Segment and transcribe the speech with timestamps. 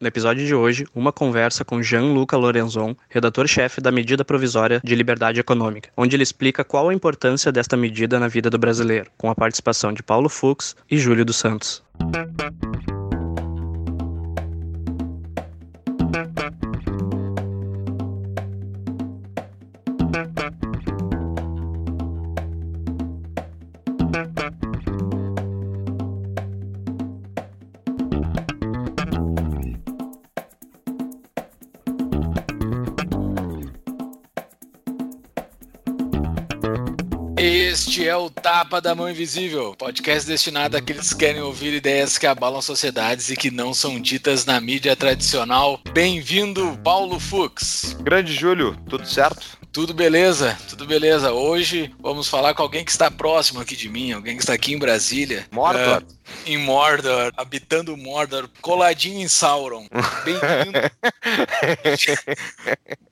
[0.00, 5.40] No episódio de hoje, uma conversa com Jean-Luca Lorenzon, redator-chefe da Medida Provisória de Liberdade
[5.40, 9.34] Econômica, onde ele explica qual a importância desta medida na vida do brasileiro, com a
[9.34, 11.82] participação de Paulo Fux e Júlio dos Santos.
[38.50, 43.36] Tapa da Mão Invisível, podcast destinado àqueles que querem ouvir ideias que abalam sociedades e
[43.36, 45.78] que não são ditas na mídia tradicional.
[45.92, 47.94] Bem-vindo, Paulo Fux.
[48.00, 49.58] Grande Júlio, tudo certo?
[49.70, 51.30] Tudo beleza, tudo beleza.
[51.30, 54.72] Hoje vamos falar com alguém que está próximo aqui de mim, alguém que está aqui
[54.72, 55.46] em Brasília.
[55.52, 56.02] Mordor.
[56.02, 59.86] Uh, em Mordor, habitando Mordor, coladinho em Sauron.
[60.24, 60.78] Bem-vindo.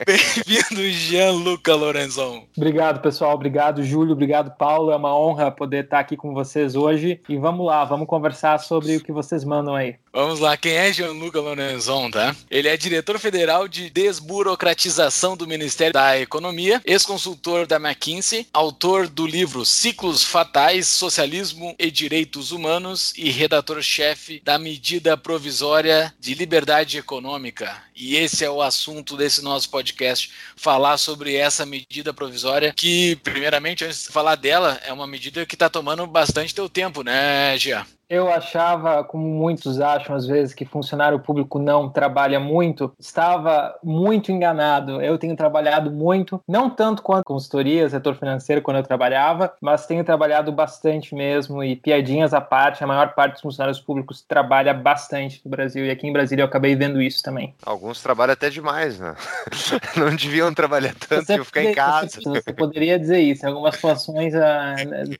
[0.05, 2.45] Bem-vindo, Jean-Luca Lorenzon.
[2.55, 3.33] Obrigado, pessoal.
[3.33, 4.13] Obrigado, Júlio.
[4.13, 4.91] Obrigado, Paulo.
[4.91, 7.21] É uma honra poder estar aqui com vocês hoje.
[7.27, 9.95] E vamos lá, vamos conversar sobre o que vocês mandam aí.
[10.13, 12.35] Vamos lá, quem é Jean-Luca Lorenzon, tá?
[12.49, 19.27] Ele é diretor federal de desburocratização do Ministério da Economia, ex-consultor da McKinsey, autor do
[19.27, 27.81] livro Ciclos Fatais, Socialismo e Direitos Humanos e redator-chefe da Medida Provisória de Liberdade Econômica.
[27.95, 33.85] E esse é o assunto desse nosso podcast, falar sobre essa medida provisória que, primeiramente,
[33.85, 37.85] antes de falar dela, é uma medida que está tomando bastante teu tempo, né, Gia?
[38.09, 42.93] Eu achava, como muitos acham às vezes, que funcionário público não trabalha muito.
[42.97, 45.01] Estava muito enganado.
[45.01, 50.03] Eu tenho trabalhado muito, não tanto quanto consultoria, setor financeiro, quando eu trabalhava, mas tenho
[50.05, 51.61] trabalhado bastante mesmo.
[51.63, 55.85] E piadinhas à parte, a maior parte dos funcionários públicos trabalha bastante no Brasil.
[55.85, 57.53] E aqui em Brasília eu acabei vendo isso também.
[57.65, 59.15] Alguns trabalham até demais, né?
[59.97, 62.07] Não deviam trabalhar tanto, você eu ficar em casa.
[62.07, 63.45] Você, você poderia dizer isso.
[63.45, 64.75] Em algumas situações ah,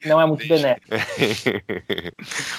[0.06, 0.88] não é muito benéfico.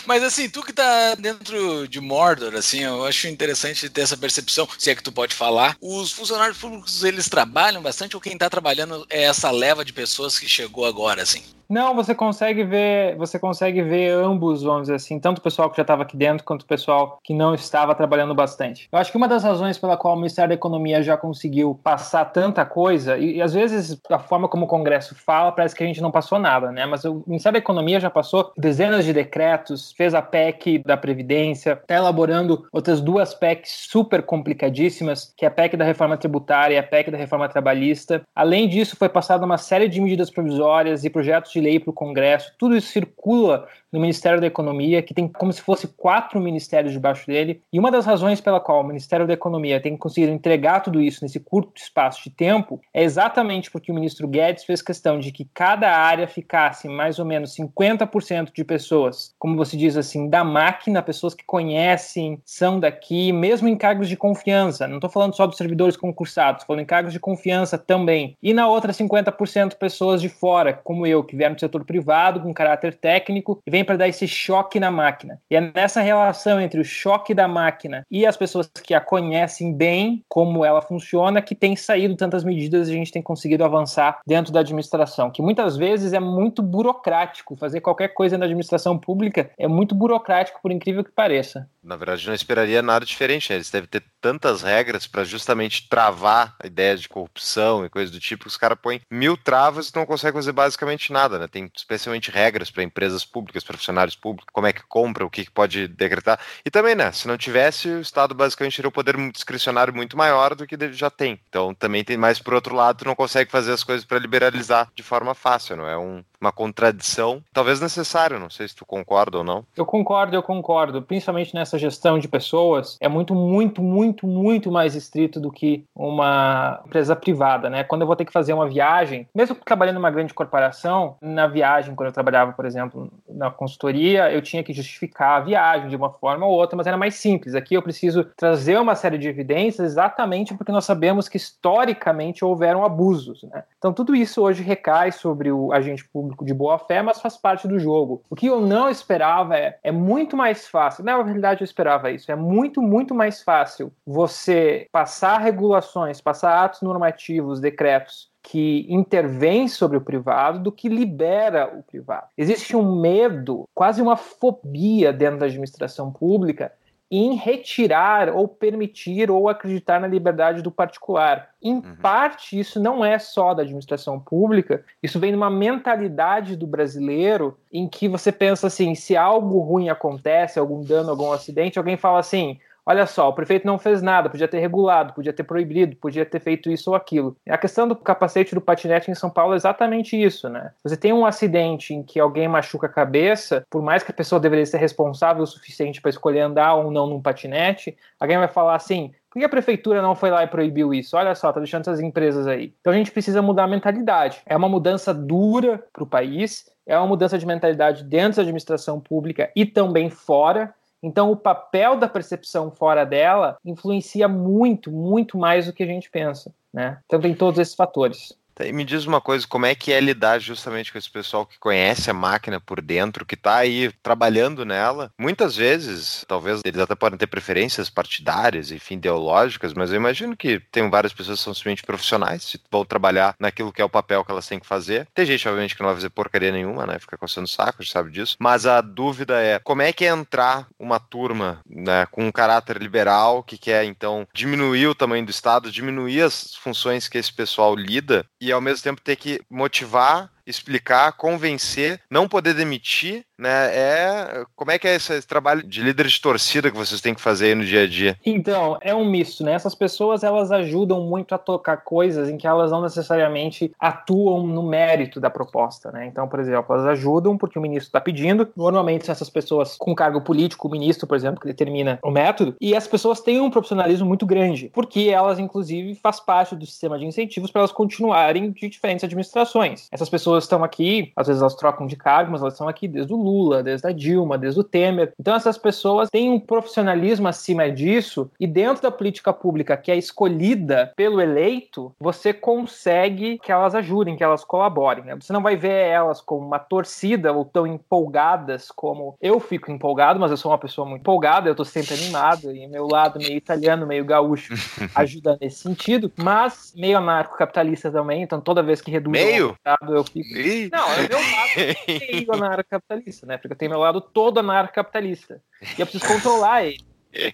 [0.06, 4.68] Mas assim, tu que tá dentro de Mordor, assim, eu acho interessante ter essa percepção,
[4.78, 5.76] se é que tu pode falar.
[5.80, 10.38] Os funcionários públicos, eles trabalham bastante ou quem tá trabalhando é essa leva de pessoas
[10.38, 11.42] que chegou agora, assim?
[11.68, 15.76] Não, você consegue ver, você consegue ver ambos, vamos dizer assim, tanto o pessoal que
[15.76, 18.88] já estava aqui dentro quanto o pessoal que não estava trabalhando bastante.
[18.90, 22.24] Eu acho que uma das razões pela qual o Ministério da Economia já conseguiu passar
[22.24, 25.86] tanta coisa, e, e às vezes a forma como o Congresso fala parece que a
[25.86, 26.86] gente não passou nada, né?
[26.86, 31.72] Mas o Ministério da Economia já passou dezenas de decretos, fez a PEC da Previdência,
[31.72, 36.78] está elaborando outras duas PECs super complicadíssimas, que é a PEC da reforma tributária e
[36.78, 38.22] a PEC da reforma trabalhista.
[38.34, 41.91] Além disso, foi passada uma série de medidas provisórias e projetos de de lei para
[41.91, 46.41] o Congresso, tudo isso circula no Ministério da Economia, que tem como se fosse quatro
[46.41, 47.62] ministérios debaixo dele.
[47.72, 51.20] E uma das razões pela qual o Ministério da Economia tem conseguido entregar tudo isso
[51.22, 55.48] nesse curto espaço de tempo é exatamente porque o ministro Guedes fez questão de que
[55.54, 61.02] cada área ficasse mais ou menos 50% de pessoas, como você diz assim, da máquina,
[61.02, 64.86] pessoas que conhecem, são daqui, mesmo em cargos de confiança.
[64.86, 68.36] Não estou falando só dos servidores concursados, falando em cargos de confiança também.
[68.42, 72.53] E na outra 50% pessoas de fora, como eu, que vieram do setor privado, com
[72.53, 75.41] caráter técnico, e vem para dar esse choque na máquina.
[75.50, 79.75] E é nessa relação entre o choque da máquina e as pessoas que a conhecem
[79.75, 84.20] bem, como ela funciona, que tem saído tantas medidas e a gente tem conseguido avançar
[84.26, 87.56] dentro da administração, que muitas vezes é muito burocrático.
[87.56, 91.69] Fazer qualquer coisa na administração pública é muito burocrático, por incrível que pareça.
[91.83, 93.50] Na verdade, não esperaria nada diferente.
[93.50, 93.56] Né?
[93.56, 98.21] Eles devem ter tantas regras para justamente travar a ideia de corrupção e coisas do
[98.21, 101.39] tipo, que os caras põem mil travas e não conseguem fazer basicamente nada.
[101.39, 101.47] Né?
[101.47, 105.44] Tem especialmente regras para empresas públicas, para funcionários públicos, como é que compra, o que,
[105.44, 106.41] que pode decretar.
[106.65, 110.55] E também, né, se não tivesse, o Estado basicamente teria um poder discricionário muito maior
[110.55, 111.41] do que ele já tem.
[111.49, 115.03] Então também tem mais por outro lado, não consegue fazer as coisas para liberalizar de
[115.03, 119.44] forma fácil, não é um, uma contradição, talvez necessário, não sei se tu concorda ou
[119.44, 119.65] não.
[119.76, 124.94] Eu concordo, eu concordo, principalmente nessa gestão de pessoas, é muito, muito, muito, muito mais
[124.94, 127.83] estrito do que uma empresa privada, né?
[127.84, 131.95] Quando eu vou ter que fazer uma viagem, mesmo trabalhando numa grande corporação, na viagem,
[131.95, 136.10] quando eu trabalhava, por exemplo, na consultoria, eu tinha que justificar a viagem de uma
[136.10, 137.54] forma ou outra, mas era mais simples.
[137.54, 142.84] Aqui eu preciso trazer uma série de evidências exatamente porque nós sabemos que historicamente houveram
[142.84, 143.65] abusos, né?
[143.77, 147.66] Então tudo isso hoje recai sobre o agente público de boa fé, mas faz parte
[147.66, 148.22] do jogo.
[148.28, 152.30] O que eu não esperava é, é muito mais fácil, na verdade eu esperava isso,
[152.30, 159.98] é muito, muito mais fácil você passar regulações, passar atos normativos, decretos que intervém sobre
[159.98, 162.28] o privado do que libera o privado.
[162.36, 166.72] Existe um medo, quase uma fobia dentro da administração pública
[167.10, 171.51] em retirar ou permitir ou acreditar na liberdade do particular.
[171.63, 171.97] Em uhum.
[172.03, 177.57] parte, isso não é só da administração pública, isso vem de uma mentalidade do brasileiro
[177.72, 182.19] em que você pensa assim: se algo ruim acontece, algum dano, algum acidente, alguém fala
[182.19, 186.24] assim olha só, o prefeito não fez nada, podia ter regulado, podia ter proibido, podia
[186.24, 187.36] ter feito isso ou aquilo.
[187.46, 190.72] A questão do capacete do patinete em São Paulo é exatamente isso, né?
[190.82, 194.40] Você tem um acidente em que alguém machuca a cabeça, por mais que a pessoa
[194.40, 198.76] deveria ser responsável o suficiente para escolher andar ou não num patinete, alguém vai falar
[198.76, 201.14] assim: por que a prefeitura não foi lá e proibiu isso?
[201.14, 202.72] Olha só, tá deixando essas empresas aí.
[202.80, 204.40] Então a gente precisa mudar a mentalidade.
[204.46, 208.98] É uma mudança dura para o país, é uma mudança de mentalidade dentro da administração
[208.98, 210.74] pública e também fora.
[211.03, 216.10] Então, o papel da percepção fora dela influencia muito, muito mais do que a gente
[216.10, 216.53] pensa.
[216.72, 216.98] Né?
[217.06, 218.37] Então, tem todos esses fatores.
[218.59, 221.47] Tá, e me diz uma coisa, como é que é lidar justamente com esse pessoal
[221.47, 225.13] que conhece a máquina por dentro, que está aí trabalhando nela?
[225.16, 230.59] Muitas vezes, talvez eles até podem ter preferências partidárias, enfim, ideológicas, mas eu imagino que
[230.72, 234.25] tem várias pessoas que são simplesmente profissionais, que vão trabalhar naquilo que é o papel
[234.25, 235.07] que elas têm que fazer.
[235.15, 236.99] Tem gente, obviamente, que não vai fazer porcaria nenhuma, né?
[236.99, 238.37] Fica coçando o saco, a gente sabe disso.
[238.41, 242.78] Mas a dúvida é, como é que é entrar uma turma né, com um caráter
[242.78, 247.77] liberal, que quer, então, diminuir o tamanho do Estado, diminuir as funções que esse pessoal
[247.77, 253.77] lida, e ao mesmo tempo ter que motivar explicar, convencer, não poder demitir, né?
[253.77, 257.21] É como é que é esse, trabalho de líder de torcida que vocês têm que
[257.21, 258.16] fazer aí no dia a dia?
[258.25, 259.52] Então, é um misto, né?
[259.52, 264.62] Essas pessoas elas ajudam muito a tocar coisas em que elas não necessariamente atuam no
[264.62, 266.06] mérito da proposta, né?
[266.06, 268.49] Então, por exemplo, elas ajudam porque o ministro está pedindo.
[268.56, 272.56] Normalmente são essas pessoas com cargo político, o ministro, por exemplo, que determina o método,
[272.61, 276.99] e as pessoas têm um profissionalismo muito grande, porque elas inclusive faz parte do sistema
[276.99, 279.88] de incentivos para elas continuarem de diferentes administrações.
[279.90, 282.87] Essas pessoas pessoas estão aqui, às vezes elas trocam de cargo, mas elas estão aqui
[282.87, 285.12] desde o Lula, desde a Dilma, desde o Temer.
[285.18, 289.96] Então essas pessoas têm um profissionalismo acima disso e dentro da política pública que é
[289.96, 295.04] escolhida pelo eleito, você consegue que elas ajudem, que elas colaborem.
[295.04, 295.16] Né?
[295.16, 300.20] Você não vai ver elas como uma torcida ou tão empolgadas como eu fico empolgado,
[300.20, 303.37] mas eu sou uma pessoa muito empolgada, eu tô sempre animado e meu lado meio
[303.37, 304.54] italiano, meio gaúcho
[304.94, 309.56] ajuda nesse sentido, mas meio anarco-capitalista também, então toda vez que reduz meio?
[309.82, 310.27] o eu fico
[310.71, 313.37] não, é meu lado meio anarcocapitalista, né?
[313.37, 315.42] Porque eu tenho meu lado todo anarcocapitalista.
[315.76, 316.85] E eu preciso controlar ele.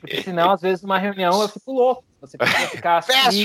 [0.01, 2.05] Porque senão, às vezes, numa reunião eu fico louco.
[2.27, 3.45] Você precisa ficar assim,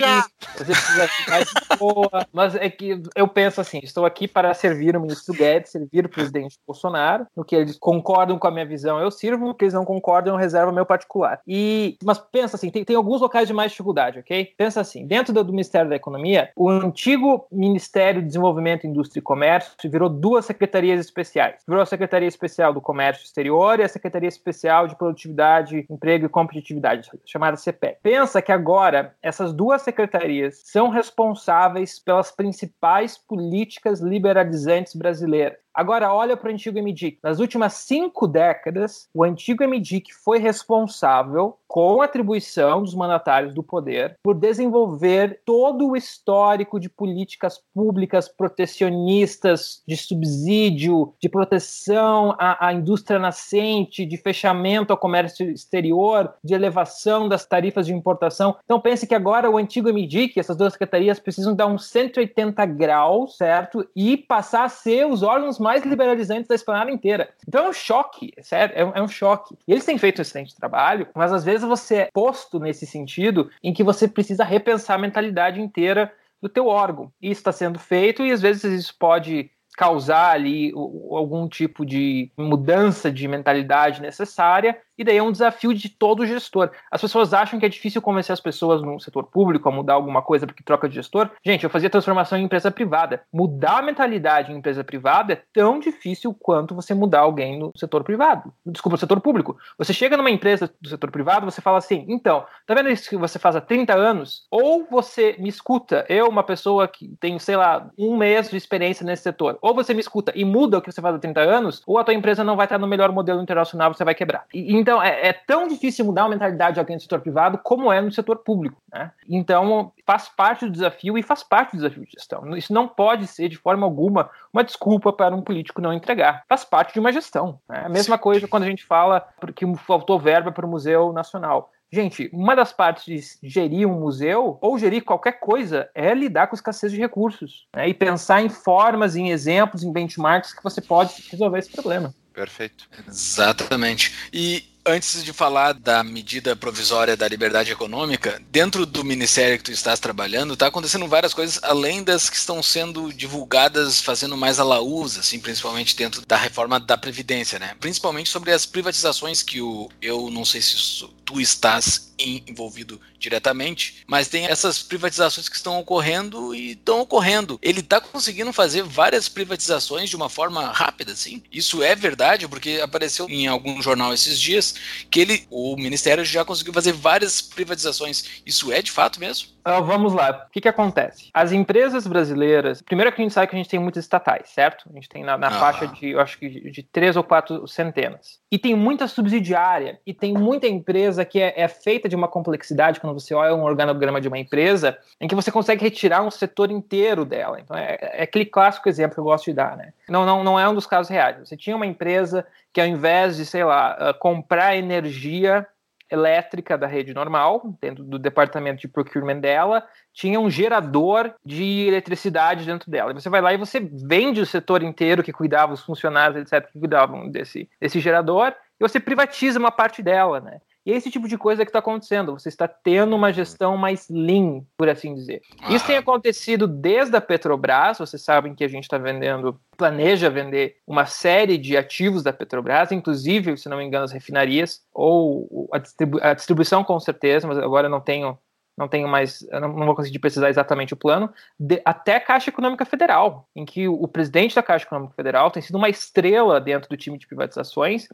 [0.58, 2.28] você precisa ficar de boa.
[2.32, 6.10] Mas é que eu penso assim: estou aqui para servir o ministro Guedes, servir o
[6.10, 7.26] presidente Bolsonaro.
[7.36, 9.48] No que eles concordam com a minha visão, eu sirvo.
[9.48, 11.42] No que eles não concordam, eu reservo meu particular.
[11.48, 14.54] E, mas pensa assim: tem, tem alguns locais de mais dificuldade, ok?
[14.58, 19.24] Pensa assim: dentro do, do Ministério da Economia, o antigo Ministério de Desenvolvimento, Indústria e
[19.24, 21.62] Comércio virou duas secretarias especiais.
[21.68, 26.30] Virou a Secretaria Especial do Comércio Exterior e a Secretaria Especial de Produtividade, Emprego e
[26.30, 27.98] Competitividade, chamada CPE.
[28.02, 35.58] Pensa que agora agora, essas duas secretarias são responsáveis pelas principais políticas liberalizantes brasileiras.
[35.80, 37.20] Agora, olha para o antigo MDIC.
[37.24, 44.18] Nas últimas cinco décadas, o antigo MDIC foi responsável, com atribuição dos mandatários do poder,
[44.24, 52.74] por desenvolver todo o histórico de políticas públicas protecionistas, de subsídio, de proteção à, à
[52.74, 58.58] indústria nascente, de fechamento ao comércio exterior, de elevação das tarifas de importação.
[58.66, 63.38] Então, pense que agora o antigo MDIC, essas duas secretarias, precisam dar uns 180 graus,
[63.38, 63.88] certo?
[63.96, 67.30] E passar a ser os órgãos mais liberalizantes da esplanada inteira.
[67.48, 69.56] Então é um choque, sério, é um, é um choque.
[69.68, 73.52] E eles têm feito um excelente trabalho, mas às vezes você é posto nesse sentido
[73.64, 76.12] em que você precisa repensar a mentalidade inteira
[76.42, 77.12] do teu órgão.
[77.22, 83.12] Isso está sendo feito e às vezes isso pode causar ali algum tipo de mudança
[83.12, 86.70] de mentalidade necessária, e daí é um desafio de todo gestor.
[86.92, 90.22] As pessoas acham que é difícil convencer as pessoas no setor público a mudar alguma
[90.22, 91.30] coisa porque troca de gestor.
[91.44, 93.22] Gente, eu fazia transformação em empresa privada.
[93.32, 98.04] Mudar a mentalidade em empresa privada é tão difícil quanto você mudar alguém no setor
[98.04, 98.54] privado.
[98.66, 99.58] Desculpa, no setor público.
[99.78, 103.16] Você chega numa empresa do setor privado, você fala assim: então, tá vendo isso que
[103.16, 104.46] você faz há 30 anos?
[104.52, 109.06] Ou você me escuta, eu, uma pessoa que tem, sei lá, um mês de experiência
[109.06, 111.82] nesse setor, ou você me escuta e muda o que você faz há 30 anos,
[111.88, 114.46] ou a tua empresa não vai estar no melhor modelo internacional, você vai quebrar.
[114.54, 117.94] E, então, é, é, tão difícil mudar a mentalidade de alguém do setor privado como
[117.94, 118.82] é no setor público.
[118.92, 119.12] Né?
[119.30, 122.58] Então, faz parte do desafio e faz parte do desafio de gestão.
[122.58, 126.44] Isso não pode ser, de forma alguma, uma desculpa para um político não entregar.
[126.50, 127.60] Faz parte de uma gestão.
[127.70, 127.84] Né?
[127.86, 131.72] A mesma coisa quando a gente fala que faltou verba para o Museu Nacional.
[131.92, 136.56] Gente, uma das partes de gerir um museu ou gerir qualquer coisa é lidar com
[136.56, 137.88] escassez de recursos né?
[137.88, 142.12] e pensar em formas, em exemplos, em benchmarks que você pode resolver esse problema.
[142.40, 142.88] Perfeito.
[143.06, 144.30] Exatamente.
[144.32, 149.72] E antes de falar da medida provisória da liberdade econômica, dentro do ministério que tu
[149.72, 154.64] estás trabalhando, está acontecendo várias coisas além das que estão sendo divulgadas, fazendo mais a
[154.64, 157.76] laúsa, assim, principalmente dentro da reforma da Previdência, né?
[157.80, 164.04] Principalmente sobre as privatizações que o, eu não sei se isso, tu estás envolvido diretamente,
[164.08, 167.60] mas tem essas privatizações que estão ocorrendo e estão ocorrendo.
[167.62, 171.42] Ele está conseguindo fazer várias privatizações de uma forma rápida, assim.
[171.52, 174.69] Isso é verdade, porque apareceu em algum jornal esses dias
[175.10, 178.42] que ele, o Ministério já conseguiu fazer várias privatizações.
[178.46, 179.50] Isso é de fato mesmo?
[179.60, 180.46] Uh, vamos lá.
[180.48, 181.30] O que, que acontece?
[181.34, 184.90] As empresas brasileiras, primeiro que a gente sabe que a gente tem muitas estatais, certo?
[184.90, 185.52] A gente tem na, na ah.
[185.52, 188.40] faixa de, eu acho que de, de três ou quatro centenas.
[188.52, 193.00] E tem muita subsidiária, e tem muita empresa que é, é feita de uma complexidade,
[193.00, 196.72] quando você olha um organograma de uma empresa, em que você consegue retirar um setor
[196.72, 197.60] inteiro dela.
[197.60, 199.94] Então é, é aquele clássico exemplo que eu gosto de dar, né?
[200.08, 201.38] Não, não, não é um dos casos reais.
[201.40, 205.68] Você tinha uma empresa que ao invés de, sei lá, ah, comprar energia
[206.12, 212.66] elétrica da rede normal, dentro do departamento de procurement dela, tinha um gerador de eletricidade
[212.66, 213.12] dentro dela.
[213.12, 216.72] E você vai lá e você vende o setor inteiro que cuidava, os funcionários, etc.,
[216.72, 220.60] que cuidavam desse, desse gerador, e você privatiza uma parte dela, né?
[220.86, 222.34] E é esse tipo de coisa que está acontecendo.
[222.34, 225.42] Você está tendo uma gestão mais lean, por assim dizer.
[225.70, 228.00] Isso tem acontecido desde a Petrobras.
[228.00, 232.92] Vocês sabem que a gente está vendendo, planeja vender uma série de ativos da Petrobras,
[232.92, 237.58] inclusive, se não me engano, as refinarias, ou a, distribu a distribuição com certeza, mas
[237.58, 238.38] agora eu não tenho
[238.80, 242.86] não tenho mais, não, vou conseguir precisar exatamente o plano, de, até a Caixa Econômica
[242.86, 246.90] Federal, em que o, o, presidente da Caixa Econômica Federal tem sido uma estrela dentro
[246.90, 248.08] do time de privatizações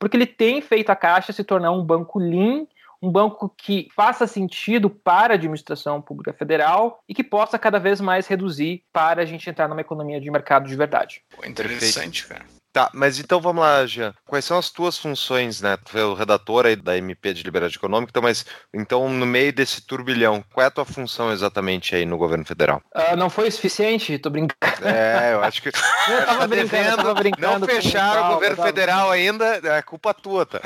[0.00, 2.66] porque ele tem feito a Caixa se tornar um banco lean,
[3.02, 8.00] um banco que faça sentido para a administração pública federal e que possa cada vez
[8.00, 11.22] mais reduzir para a gente entrar numa economia de mercado de verdade.
[11.36, 12.44] Pô, interessante, cara.
[12.72, 14.14] Tá, mas então vamos lá, Jean.
[14.24, 15.76] Quais são as tuas funções, né?
[15.76, 19.52] Tu é o redator aí da MP de Liberdade Econômica, então, mas então no meio
[19.52, 22.80] desse turbilhão, qual é a tua função exatamente aí no governo federal?
[22.94, 24.86] Uh, não foi o suficiente, tô brincando.
[24.86, 25.68] É, eu acho que.
[26.08, 27.66] eu tava tá brincando, tava brincando.
[27.66, 28.68] Não fecharam o, o governo tava...
[28.68, 30.60] federal ainda, é culpa tua, tá?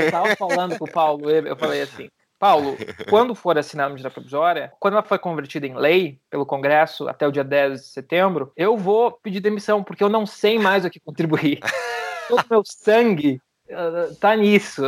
[0.00, 2.08] Eu tava falando com o Paulo, eu falei assim.
[2.38, 2.76] Paulo,
[3.08, 7.26] quando for assinada a medida provisória, quando ela for convertida em lei pelo Congresso até
[7.26, 10.90] o dia 10 de setembro, eu vou pedir demissão, porque eu não sei mais o
[10.90, 11.60] que contribuir.
[12.28, 13.40] Todo meu sangue
[14.20, 14.82] tá nisso.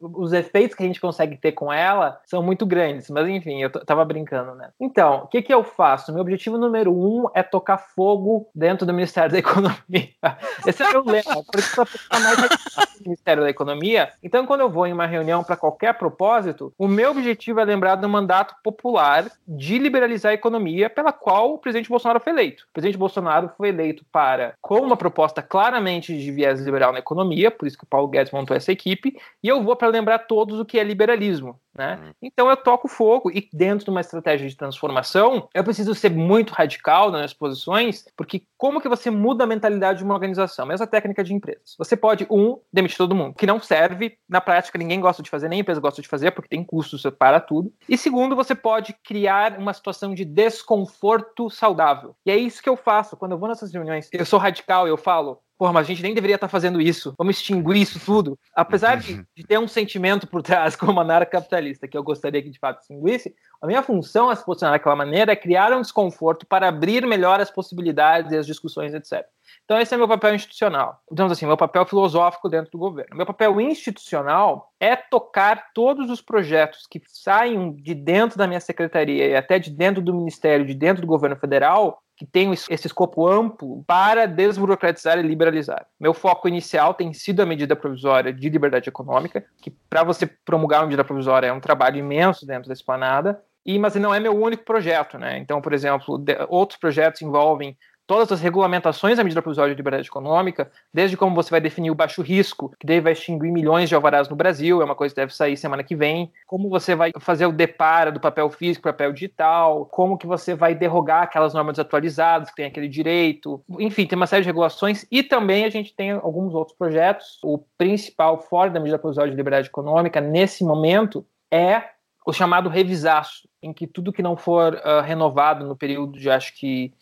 [0.00, 3.70] Os efeitos que a gente consegue ter com ela são muito grandes, mas enfim, eu
[3.70, 4.70] tava brincando, né?
[4.80, 6.12] Então, o que que eu faço?
[6.12, 9.78] Meu objetivo número um é tocar fogo dentro do Ministério da Economia.
[10.66, 14.10] Esse é meu lema, porque sou a pessoa mais do Ministério da Economia.
[14.22, 17.96] Então, quando eu vou em uma reunião para qualquer propósito, o meu objetivo é lembrar
[17.96, 22.64] do mandato popular de liberalizar a economia pela qual o presidente Bolsonaro foi eleito.
[22.70, 27.50] O presidente Bolsonaro foi eleito para, com uma proposta claramente de viés liberal na economia,
[27.50, 30.20] por isso que o Paulo Paulo Guedes montou essa equipe, e eu vou para lembrar
[30.20, 31.60] todos o que é liberalismo.
[31.74, 32.00] Né?
[32.02, 32.12] Uhum.
[32.22, 36.52] Então eu toco fogo, e dentro de uma estratégia de transformação, eu preciso ser muito
[36.52, 40.66] radical nas minhas posições, porque como que você muda a mentalidade de uma organização?
[40.66, 41.76] Mesma técnica de empresas.
[41.78, 45.48] Você pode, um, demitir todo mundo, que não serve, na prática ninguém gosta de fazer,
[45.48, 47.72] nem a empresa gosta de fazer, porque tem custos para tudo.
[47.88, 52.16] E segundo, você pode criar uma situação de desconforto saudável.
[52.24, 54.08] E é isso que eu faço quando eu vou nessas reuniões.
[54.12, 57.36] Eu sou radical, eu falo, porra, mas a gente nem deveria estar fazendo isso, vamos
[57.36, 58.38] extinguir isso tudo.
[58.56, 59.24] Apesar de, uhum.
[59.36, 63.34] de ter um sentimento por trás como anarcapitalista que eu gostaria que de fato extinguisse,
[63.60, 67.42] a minha função a se posicionar daquela maneira é criar um desconforto para abrir melhor
[67.42, 69.22] as possibilidades e as discussões, etc.
[69.66, 70.98] Então esse é meu papel institucional.
[71.12, 73.14] Então assim, meu papel filosófico dentro do governo.
[73.14, 79.28] Meu papel institucional é tocar todos os projetos que saem de dentro da minha secretaria
[79.28, 83.26] e até de dentro do ministério, de dentro do governo federal, que tem esse escopo
[83.26, 85.86] amplo para desburocratizar e liberalizar.
[85.98, 90.80] Meu foco inicial tem sido a medida provisória de liberdade econômica, que para você promulgar
[90.80, 94.38] uma medida provisória é um trabalho imenso dentro da esplanada, e, mas não é meu
[94.38, 95.38] único projeto, né?
[95.38, 97.74] Então, por exemplo, outros projetos envolvem
[98.10, 101.94] todas as regulamentações da medida provisória de liberdade econômica, desde como você vai definir o
[101.94, 105.20] baixo risco, que daí vai extinguir milhões de alvarás no Brasil, é uma coisa que
[105.20, 109.12] deve sair semana que vem, como você vai fazer o deparo do papel físico papel
[109.12, 114.16] digital, como que você vai derrogar aquelas normas atualizadas que tem aquele direito, enfim, tem
[114.16, 117.38] uma série de regulações e também a gente tem alguns outros projetos.
[117.44, 121.84] O principal fora da medida provisória de liberdade econômica nesse momento é
[122.26, 126.56] o chamado revisaço, em que tudo que não for uh, renovado no período de acho
[126.56, 126.92] que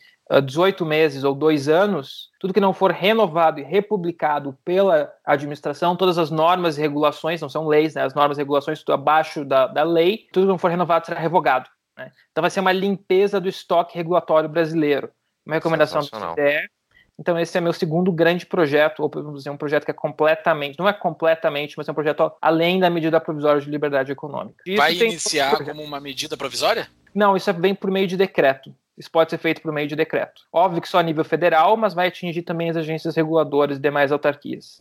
[0.43, 6.19] 18 meses ou dois anos, tudo que não for renovado e republicado pela administração, todas
[6.19, 9.67] as normas e regulações, não são leis, né, as normas e regulações tudo abaixo da,
[9.67, 11.69] da lei, tudo que não for renovado será revogado.
[11.97, 12.13] Né?
[12.31, 15.11] Então vai ser uma limpeza do estoque regulatório brasileiro.
[15.47, 16.67] Uma recomendação que é
[17.19, 20.79] Então esse é meu segundo grande projeto, ou vamos dizer, um projeto que é completamente,
[20.79, 24.63] não é completamente, mas é um projeto além da medida provisória de liberdade econômica.
[24.67, 26.87] Isso Vai iniciar como uma medida provisória?
[27.15, 28.75] Não, isso vem por meio de decreto.
[28.99, 30.43] Isso pode ser feito por meio de decreto.
[30.53, 34.11] Óbvio que só a nível federal, mas vai atingir também as agências reguladoras e demais
[34.11, 34.77] autarquias.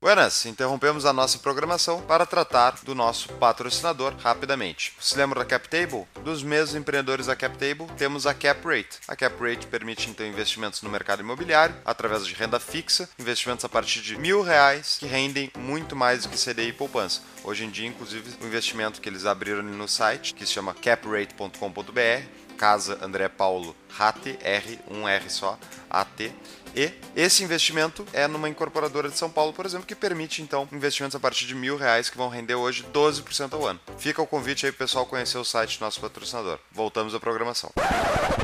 [0.00, 4.92] Buenas, interrompemos a nossa programação para tratar do nosso patrocinador rapidamente.
[5.00, 6.06] Se lembra da CapTable?
[6.22, 8.98] Dos mesmos empreendedores da CapTable, temos a CapRate.
[9.08, 14.00] A CapRate permite então investimentos no mercado imobiliário através de renda fixa, investimentos a partir
[14.00, 17.22] de mil reais que rendem muito mais do que CDI e poupança.
[17.42, 22.45] Hoje em dia, inclusive, o investimento que eles abriram no site, que se chama caprate.com.br,
[22.56, 25.58] Casa André Paulo RAT, R, um R só,
[25.88, 26.32] AT.
[26.74, 31.16] E esse investimento é numa incorporadora de São Paulo, por exemplo, que permite então investimentos
[31.16, 33.80] a partir de mil reais que vão render hoje 12% ao ano.
[33.96, 36.58] Fica o convite aí pro pessoal conhecer o site do nosso patrocinador.
[36.70, 37.70] Voltamos à programação.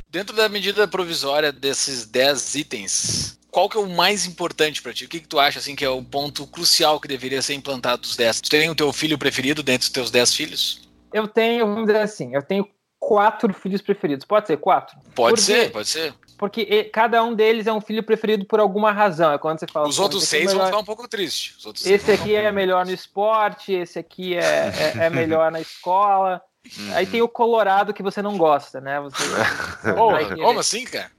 [0.08, 5.04] Dentro da medida provisória desses 10 itens, qual que é o mais importante para ti?
[5.04, 8.00] O que, que tu acha assim que é o ponto crucial que deveria ser implantado
[8.00, 8.40] dos 10?
[8.40, 10.88] Tu tem o teu filho preferido dentro dos teus 10 filhos?
[11.12, 12.66] Eu tenho, vamos dizer assim, eu tenho
[13.12, 14.24] quatro filhos preferidos.
[14.24, 14.96] Pode ser quatro?
[15.14, 16.14] Pode ser, pode ser.
[16.38, 19.30] Porque cada um deles é um filho preferido por alguma razão.
[19.30, 19.86] É quando você fala.
[19.86, 21.58] Os outros é seis é vão ficar um pouco tristes.
[21.84, 26.40] esse aqui é melhor no esporte, esse aqui é, é, é melhor na escola.
[26.64, 26.94] Uhum.
[26.94, 28.98] Aí tem o Colorado que você não gosta, né?
[29.00, 29.22] Você
[29.94, 31.10] oh, como assim, cara?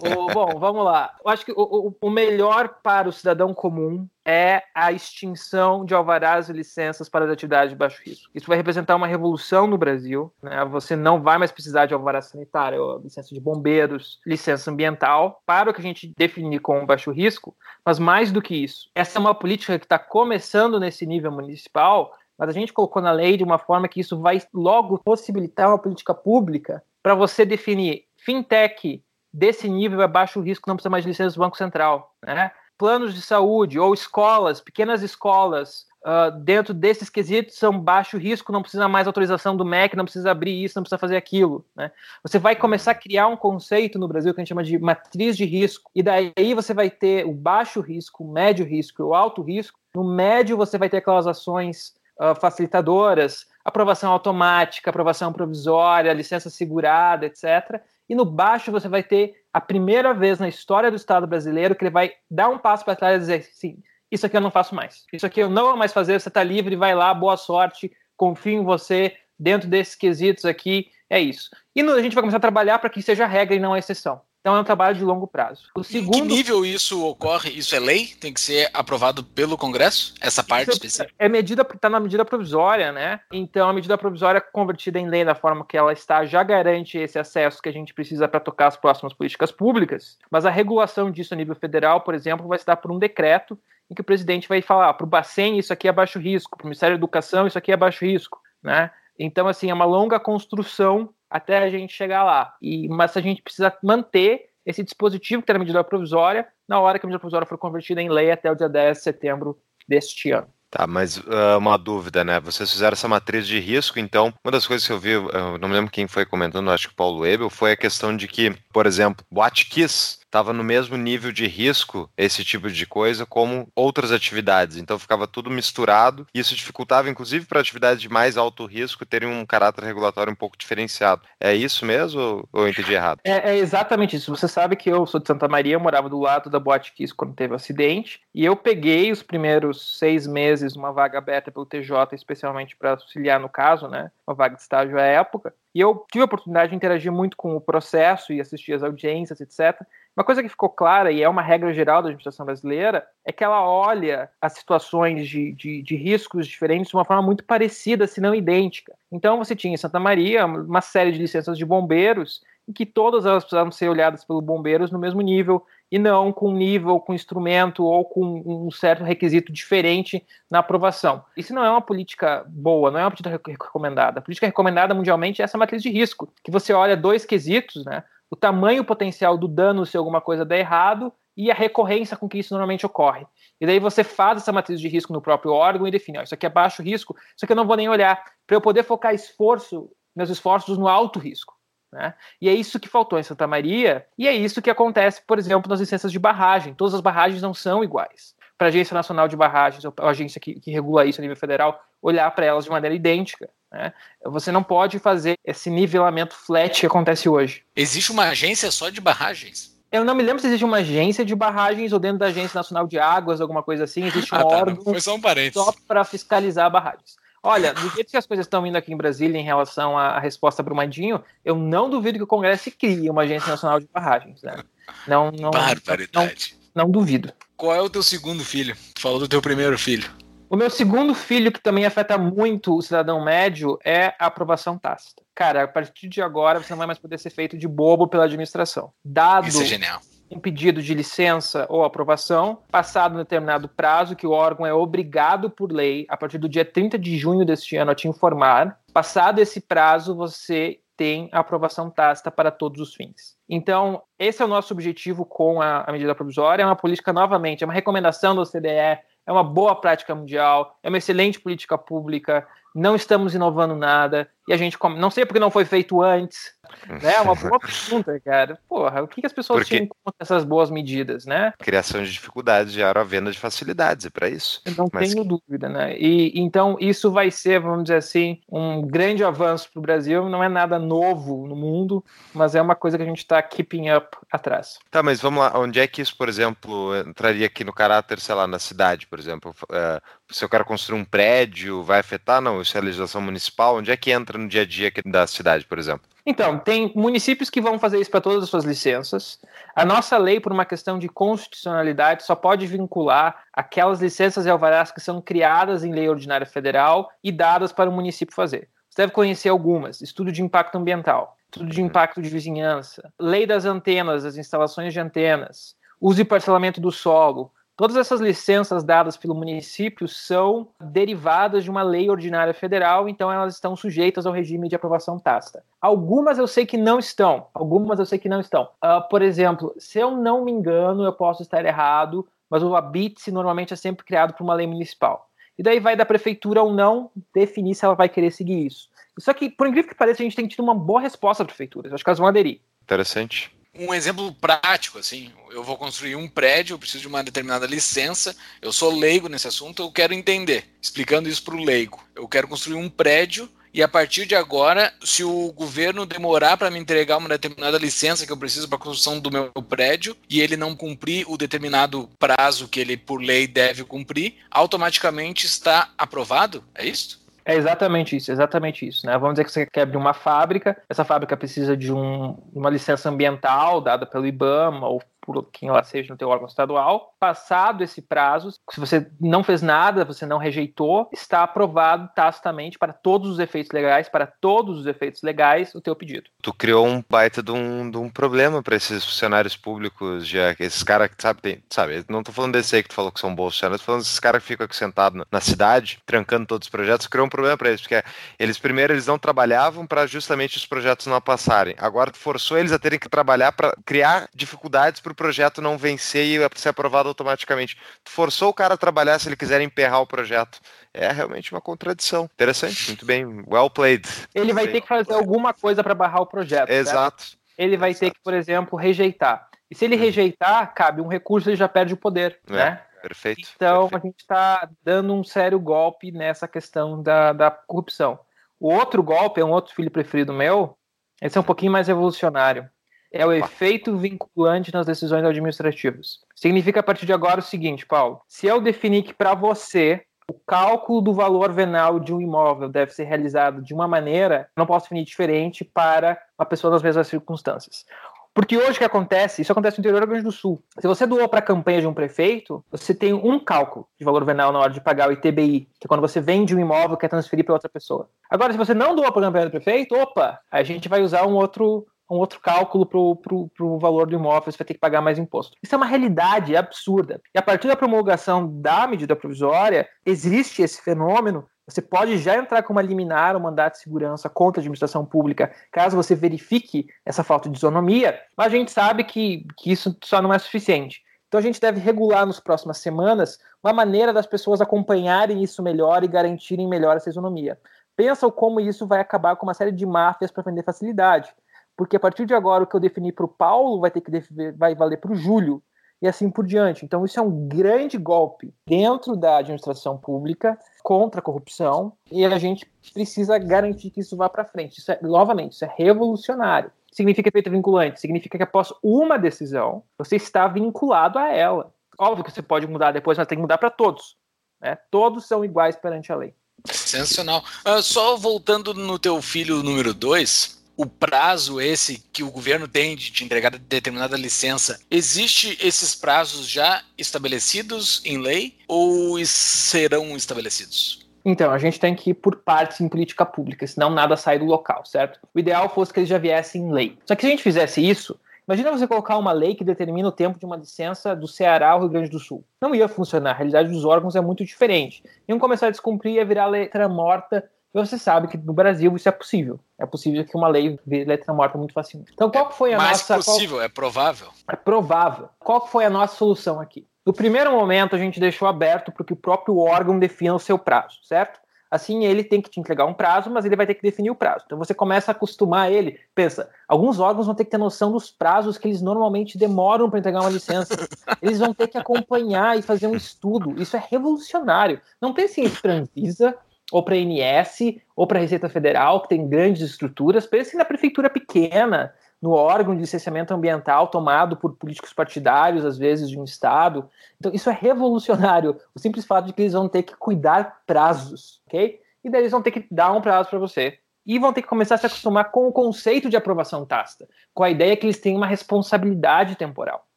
[0.00, 1.14] O, bom, vamos lá.
[1.24, 6.48] Eu acho que o, o, melhor para o cidadão comum é a extinção de alvarás
[6.48, 8.30] e licenças para as atividades de baixo risco.
[8.34, 10.32] Isso vai representar uma revolução no Brasil.
[10.42, 10.64] Né?
[10.66, 15.74] Você não vai mais precisar de alvará sanitário, licença de bombeiros, licença ambiental, para o
[15.74, 17.56] que a gente definir como baixo risco.
[17.84, 22.12] Mas mais do que isso, essa é uma política que está começando nesse nível municipal
[22.38, 25.78] mas a gente colocou na lei de uma forma que isso vai logo possibilitar uma
[25.78, 31.08] política pública para você definir fintech desse nível é baixo risco, não precisa mais de
[31.08, 32.14] licença do Banco Central.
[32.22, 32.50] Né?
[32.76, 38.60] Planos de saúde ou escolas, pequenas escolas, uh, dentro desses quesitos são baixo risco, não
[38.60, 41.64] precisa mais autorização do MEC, não precisa abrir isso, não precisa fazer aquilo.
[41.74, 41.90] Né?
[42.22, 45.34] Você vai começar a criar um conceito no Brasil que a gente chama de matriz
[45.34, 49.14] de risco, e daí você vai ter o baixo risco, o médio risco e o
[49.14, 49.78] alto risco.
[49.94, 57.24] No médio, você vai ter aquelas ações uh, facilitadoras, aprovação automática, aprovação provisória, licença segurada,
[57.24, 57.80] etc.
[58.08, 61.84] E no baixo você vai ter a primeira vez na história do Estado brasileiro que
[61.84, 64.74] ele vai dar um passo para trás e dizer assim: isso aqui eu não faço
[64.74, 67.92] mais, isso aqui eu não vou mais fazer, você está livre, vai lá, boa sorte,
[68.16, 71.50] confio em você, dentro desses quesitos aqui, é isso.
[71.74, 74.20] E no, a gente vai começar a trabalhar para que seja regra e não exceção.
[74.40, 75.68] Então é um trabalho de longo prazo.
[75.74, 76.16] O segundo...
[76.16, 77.50] Em que nível isso ocorre?
[77.50, 78.06] Isso é lei?
[78.06, 80.14] Tem que ser aprovado pelo Congresso?
[80.20, 81.12] Essa parte isso específica?
[81.18, 83.20] É medida, está na medida provisória, né?
[83.32, 87.18] Então a medida provisória convertida em lei da forma que ela está já garante esse
[87.18, 90.16] acesso que a gente precisa para tocar as próximas políticas públicas.
[90.30, 93.58] Mas a regulação disso a nível federal, por exemplo, vai se dar por um decreto
[93.90, 96.56] em que o presidente vai falar: ah, para o Bacen isso aqui é baixo risco,
[96.56, 98.90] para o Ministério da Educação isso aqui é baixo risco, né?
[99.18, 102.54] Então assim é uma longa construção até a gente chegar lá.
[102.60, 107.06] E, mas a gente precisa manter esse dispositivo que na medida provisória na hora que
[107.06, 110.48] a medida provisória for convertida em lei até o dia 10 de setembro deste ano.
[110.70, 112.38] Tá, mas uh, uma dúvida, né?
[112.40, 115.66] Vocês fizeram essa matriz de risco, então, uma das coisas que eu vi, eu não
[115.66, 118.54] me lembro quem foi comentando, acho que o Paulo Ebel, foi a questão de que,
[118.70, 123.68] por exemplo, Boate Kiss estava no mesmo nível de risco, esse tipo de coisa, como
[123.74, 124.76] outras atividades.
[124.76, 129.28] Então ficava tudo misturado e isso dificultava, inclusive, para atividades de mais alto risco terem
[129.28, 131.22] um caráter regulatório um pouco diferenciado.
[131.40, 133.20] É isso mesmo ou eu entendi errado?
[133.24, 134.34] É, é exatamente isso.
[134.34, 137.34] Você sabe que eu sou de Santa Maria, morava do lado da Boate Kiss quando
[137.34, 142.14] teve o acidente e eu peguei os primeiros seis meses uma vaga aberta pelo TJ,
[142.14, 144.10] especialmente para auxiliar no caso, né?
[144.26, 145.54] Uma vaga de estágio à época.
[145.74, 149.40] E eu tive a oportunidade de interagir muito com o processo e assistir as audiências,
[149.40, 149.80] etc.
[150.18, 153.44] Uma coisa que ficou clara, e é uma regra geral da administração brasileira, é que
[153.44, 158.20] ela olha as situações de, de, de, riscos diferentes de uma forma muito parecida, se
[158.20, 158.96] não idêntica.
[159.12, 163.26] Então, você tinha em Santa Maria uma série de licenças de bombeiros, em que todas
[163.26, 167.84] elas precisavam ser olhadas pelos bombeiros no mesmo nível, e não com nível, com instrumento
[167.84, 171.24] ou com um certo requisito diferente na aprovação.
[171.36, 174.18] Isso não é uma política boa, não é uma política recomendada.
[174.18, 178.02] A política recomendada mundialmente é essa matriz de risco, que você olha dois quesitos, né?
[178.30, 182.38] O tamanho potencial do dano se alguma coisa der errado e a recorrência com que
[182.38, 183.24] isso normalmente ocorre.
[183.60, 186.34] E daí você faz essa matriz de risco no próprio órgão e define, ó, isso
[186.34, 189.14] aqui é baixo risco, isso aqui eu não vou nem olhar, para eu poder focar
[189.14, 191.54] esforço, meus esforços no alto risco.
[191.92, 192.12] Né?
[192.40, 195.70] E é isso que faltou em Santa Maria, e é isso que acontece, por exemplo,
[195.70, 196.74] nas licenças de barragem.
[196.74, 198.34] Todas as barragens não são iguais.
[198.58, 201.36] Para a Agência Nacional de Barragens, ou a agência que, que regula isso a nível
[201.36, 203.48] federal, olhar para elas de maneira idêntica.
[203.72, 203.92] Né?
[204.24, 207.62] Você não pode fazer esse nivelamento flat que acontece hoje.
[207.76, 209.76] Existe uma agência só de barragens?
[209.90, 212.86] Eu não me lembro se existe uma agência de barragens ou dentro da Agência Nacional
[212.86, 215.20] de Águas, alguma coisa assim, existe um Ah, tá, não, órgão foi só um
[215.52, 217.16] só para fiscalizar barragens.
[217.42, 220.62] Olha, do jeito que as coisas estão indo aqui em Brasília em relação à resposta
[220.62, 224.42] Brumadinho, eu não duvido que o Congresso crie uma Agência Nacional de Barragens.
[224.42, 224.62] Né?
[225.06, 226.56] Não, não, não, Barbaridade.
[226.74, 227.32] não duvido.
[227.56, 228.76] Qual é o teu segundo filho?
[228.94, 230.10] Tu falou do teu primeiro filho.
[230.50, 235.22] O meu segundo filho, que também afeta muito o cidadão médio, é a aprovação tácita.
[235.34, 238.24] Cara, a partir de agora você não vai mais poder ser feito de bobo pela
[238.24, 238.90] administração.
[239.04, 240.00] Dado Isso é genial.
[240.30, 245.50] um pedido de licença ou aprovação, passado um determinado prazo, que o órgão é obrigado
[245.50, 248.80] por lei, a partir do dia 30 de junho deste ano, a te informar.
[248.92, 253.36] Passado esse prazo, você tem a aprovação tácita para todos os fins.
[253.48, 256.62] Então, esse é o nosso objetivo com a, a medida provisória.
[256.64, 260.88] É uma política, novamente, é uma recomendação da OCDE, é uma boa prática mundial, é
[260.88, 264.98] uma excelente política pública, não estamos inovando nada, e a gente come...
[264.98, 266.52] não sei porque não foi feito antes,
[266.86, 267.14] né?
[267.16, 268.58] É uma boa pergunta, cara.
[268.68, 271.52] Porra, o que, que as pessoas Porque- tinham em conta essas boas medidas, né?
[271.58, 274.62] Criação de dificuldades gera a venda de facilidades, é para isso.
[274.64, 275.96] Eu não Mas tenho dúvida, né?
[275.98, 280.28] E então isso vai ser, vamos dizer assim, um grande avanço para o Brasil.
[280.28, 283.90] Não é nada novo no mundo, mas é uma coisa que a gente está keeping
[283.90, 284.78] up atrás.
[284.90, 288.34] Tá, mas vamos lá, onde é que isso, por exemplo, entraria aqui no caráter, sei
[288.34, 289.54] lá, na cidade, por exemplo?
[289.70, 292.40] É, se eu quero construir um prédio, vai afetar?
[292.40, 293.76] Não, isso é legislação municipal.
[293.76, 296.06] Onde é que entra no dia a dia da cidade, por exemplo?
[296.24, 299.38] Então, tem municípios que vão fazer isso para todas as suas licenças.
[299.74, 304.92] A nossa lei, por uma questão de constitucionalidade, só pode vincular aquelas licenças e alvarás
[304.92, 308.68] que são criadas em lei ordinária federal e dadas para o município fazer.
[308.90, 313.64] Você deve conhecer algumas: estudo de impacto ambiental, estudo de impacto de vizinhança, lei das
[313.64, 317.50] antenas, das instalações de antenas, uso e parcelamento do solo.
[317.78, 323.54] Todas essas licenças dadas pelo município são derivadas de uma lei ordinária federal, então elas
[323.54, 325.62] estão sujeitas ao regime de aprovação tácita.
[325.80, 328.68] Algumas eu sei que não estão, algumas eu sei que não estão.
[328.82, 333.30] Ah, por exemplo, se eu não me engano, eu posso estar errado, mas o ABITSE
[333.30, 335.30] normalmente é sempre criado por uma lei municipal.
[335.56, 338.88] E daí vai da prefeitura ou não definir se ela vai querer seguir isso.
[339.20, 341.88] Só que, por incrível que pareça, a gente tem tido uma boa resposta da prefeitura.
[341.88, 342.60] Eu acho que elas vão aderir.
[342.82, 343.56] Interessante.
[343.78, 348.36] Um exemplo prático, assim, eu vou construir um prédio, eu preciso de uma determinada licença,
[348.60, 350.64] eu sou leigo nesse assunto, eu quero entender.
[350.82, 352.02] Explicando isso para o leigo.
[352.12, 356.70] Eu quero construir um prédio e a partir de agora, se o governo demorar para
[356.70, 360.40] me entregar uma determinada licença que eu preciso para a construção do meu prédio e
[360.40, 366.64] ele não cumprir o determinado prazo que ele por lei deve cumprir, automaticamente está aprovado?
[366.74, 367.17] É isso?
[367.48, 369.06] É exatamente isso, exatamente isso.
[369.06, 369.16] Né?
[369.16, 373.08] Vamos dizer que você quer abrir uma fábrica, essa fábrica precisa de um, uma licença
[373.08, 377.14] ambiental dada pelo IBAMA ou por quem ela seja no teu órgão estadual.
[377.20, 382.94] Passado esse prazo, se você não fez nada, você não rejeitou, está aprovado tacitamente para
[382.94, 386.30] todos os efeitos legais, para todos os efeitos legais, o teu pedido.
[386.40, 390.62] Tu criou um baita de um, de um problema para esses funcionários públicos, já que
[390.62, 393.20] esses caras que sabe, tem, sabe, não tô falando desse aí que tu falou que
[393.20, 396.64] são bons funcionários, tô falando desses caras que ficam aqui sentados na, cidade, trancando todos
[396.64, 398.02] os projetos, criou um problema para eles, porque
[398.38, 401.74] eles primeiro eles não trabalhavam para justamente os projetos não passarem.
[401.76, 406.24] Agora tu forçou eles a terem que trabalhar para criar dificuldades para projeto não vencer
[406.24, 407.76] e ser aprovado automaticamente.
[408.04, 410.60] Tu forçou o cara a trabalhar se ele quiser emperrar o projeto.
[410.94, 412.24] É realmente uma contradição.
[412.32, 414.08] Interessante, muito bem, well played.
[414.34, 416.68] Ele vai ter que fazer alguma coisa para barrar o projeto.
[416.68, 416.70] certo?
[416.88, 417.24] Exato.
[417.58, 419.48] Ele vai ter que, por exemplo, rejeitar.
[419.68, 422.52] E se ele rejeitar, cabe um recurso, ele já perde o poder, É.
[422.52, 422.82] né?
[423.02, 423.48] Perfeito.
[423.54, 424.02] Então, perfeito.
[424.02, 428.18] a gente está dando um sério golpe nessa questão da, da corrupção.
[428.58, 430.76] O outro golpe é um outro filho preferido meu,
[431.22, 432.68] esse é um pouquinho mais revolucionário.
[433.10, 436.20] É o efeito vinculante nas decisões administrativas.
[436.34, 440.34] Significa a partir de agora o seguinte, Paulo: se eu definir que para você o
[440.46, 444.84] cálculo do valor venal de um imóvel deve ser realizado de uma maneira, não posso
[444.84, 447.86] definir diferente para uma pessoa nas mesmas circunstâncias.
[448.34, 450.62] Porque hoje o que acontece, isso acontece no interior do Rio Grande do Sul.
[450.78, 454.24] Se você doou para a campanha de um prefeito, você tem um cálculo de valor
[454.24, 456.98] venal na hora de pagar o ITBI, que é quando você vende um imóvel e
[456.98, 458.08] quer transferir para outra pessoa.
[458.30, 461.26] Agora, se você não doou para a campanha do prefeito, opa, a gente vai usar
[461.26, 465.00] um outro um outro cálculo para o valor do imóvel, você vai ter que pagar
[465.00, 465.56] mais imposto.
[465.62, 467.20] Isso é uma realidade absurda.
[467.34, 472.62] E a partir da promulgação da medida provisória, existe esse fenômeno você pode já entrar
[472.62, 477.22] com uma liminar ou mandato de segurança contra a administração pública, caso você verifique essa
[477.22, 481.02] falta de isonomia, mas a gente sabe que, que isso só não é suficiente.
[481.26, 486.02] Então a gente deve regular nas próximas semanas uma maneira das pessoas acompanharem isso melhor
[486.02, 487.58] e garantirem melhor essa isonomia.
[487.94, 491.30] Pensa como isso vai acabar com uma série de máfias para vender facilidade.
[491.78, 494.10] Porque a partir de agora o que eu defini para o Paulo vai ter que
[494.56, 495.62] vai valer para o Júlio
[496.02, 496.84] e assim por diante.
[496.84, 502.36] Então, isso é um grande golpe dentro da administração pública contra a corrupção e a
[502.36, 504.78] gente precisa garantir que isso vá para frente.
[504.78, 506.72] Isso é, novamente, isso é revolucionário.
[506.90, 508.00] significa efeito vinculante?
[508.00, 511.72] Significa que após uma decisão, você está vinculado a ela.
[511.96, 514.16] Óbvio que você pode mudar depois, mas tem que mudar para todos.
[514.60, 514.76] Né?
[514.90, 516.34] Todos são iguais perante a lei.
[516.64, 517.44] Sensacional.
[517.64, 522.94] Uh, só voltando no teu filho número 2, o prazo esse que o governo tem
[522.94, 531.04] de te entregar determinada licença, existe esses prazos já estabelecidos em lei ou serão estabelecidos?
[531.24, 534.44] Então, a gente tem que ir por partes em política pública, senão nada sai do
[534.44, 535.18] local, certo?
[535.34, 536.96] O ideal fosse que eles já viessem em lei.
[537.04, 540.12] Só que se a gente fizesse isso, Imagina você colocar uma lei que determina o
[540.12, 542.42] tempo de uma licença do Ceará ao Rio Grande do Sul.
[542.62, 545.04] Não ia funcionar, a realidade dos órgãos é muito diferente.
[545.28, 547.46] Iam começar a descumprir e virar letra morta.
[547.86, 549.60] Você sabe que no Brasil isso é possível.
[549.78, 552.12] É possível que uma lei vire letra morta muito facilmente.
[552.12, 553.14] Então, qual foi a Mais nossa.
[553.14, 553.64] Mais possível, qual...
[553.64, 554.28] é provável.
[554.48, 555.28] É provável.
[555.38, 556.86] Qual foi a nossa solução aqui?
[557.04, 560.58] No primeiro momento, a gente deixou aberto para que o próprio órgão defina o seu
[560.58, 561.40] prazo, certo?
[561.70, 564.14] Assim, ele tem que te entregar um prazo, mas ele vai ter que definir o
[564.14, 564.44] prazo.
[564.46, 565.98] Então, você começa a acostumar ele.
[566.14, 569.98] Pensa, alguns órgãos vão ter que ter noção dos prazos que eles normalmente demoram para
[569.98, 570.74] entregar uma licença.
[571.20, 573.60] Eles vão ter que acompanhar e fazer um estudo.
[573.60, 574.80] Isso é revolucionário.
[575.00, 576.36] Não pense em Transvisa,
[576.70, 580.26] ou para a INS, ou para a Receita Federal, que tem grandes estruturas.
[580.26, 586.10] Pense na prefeitura pequena, no órgão de licenciamento ambiental tomado por políticos partidários, às vezes,
[586.10, 586.88] de um estado.
[587.18, 588.56] Então, isso é revolucionário.
[588.74, 591.80] O simples fato de que eles vão ter que cuidar prazos, ok?
[592.04, 593.78] E daí eles vão ter que dar um prazo para você.
[594.06, 597.42] E vão ter que começar a se acostumar com o conceito de aprovação tácita, com
[597.42, 599.84] a ideia que eles têm uma responsabilidade temporal.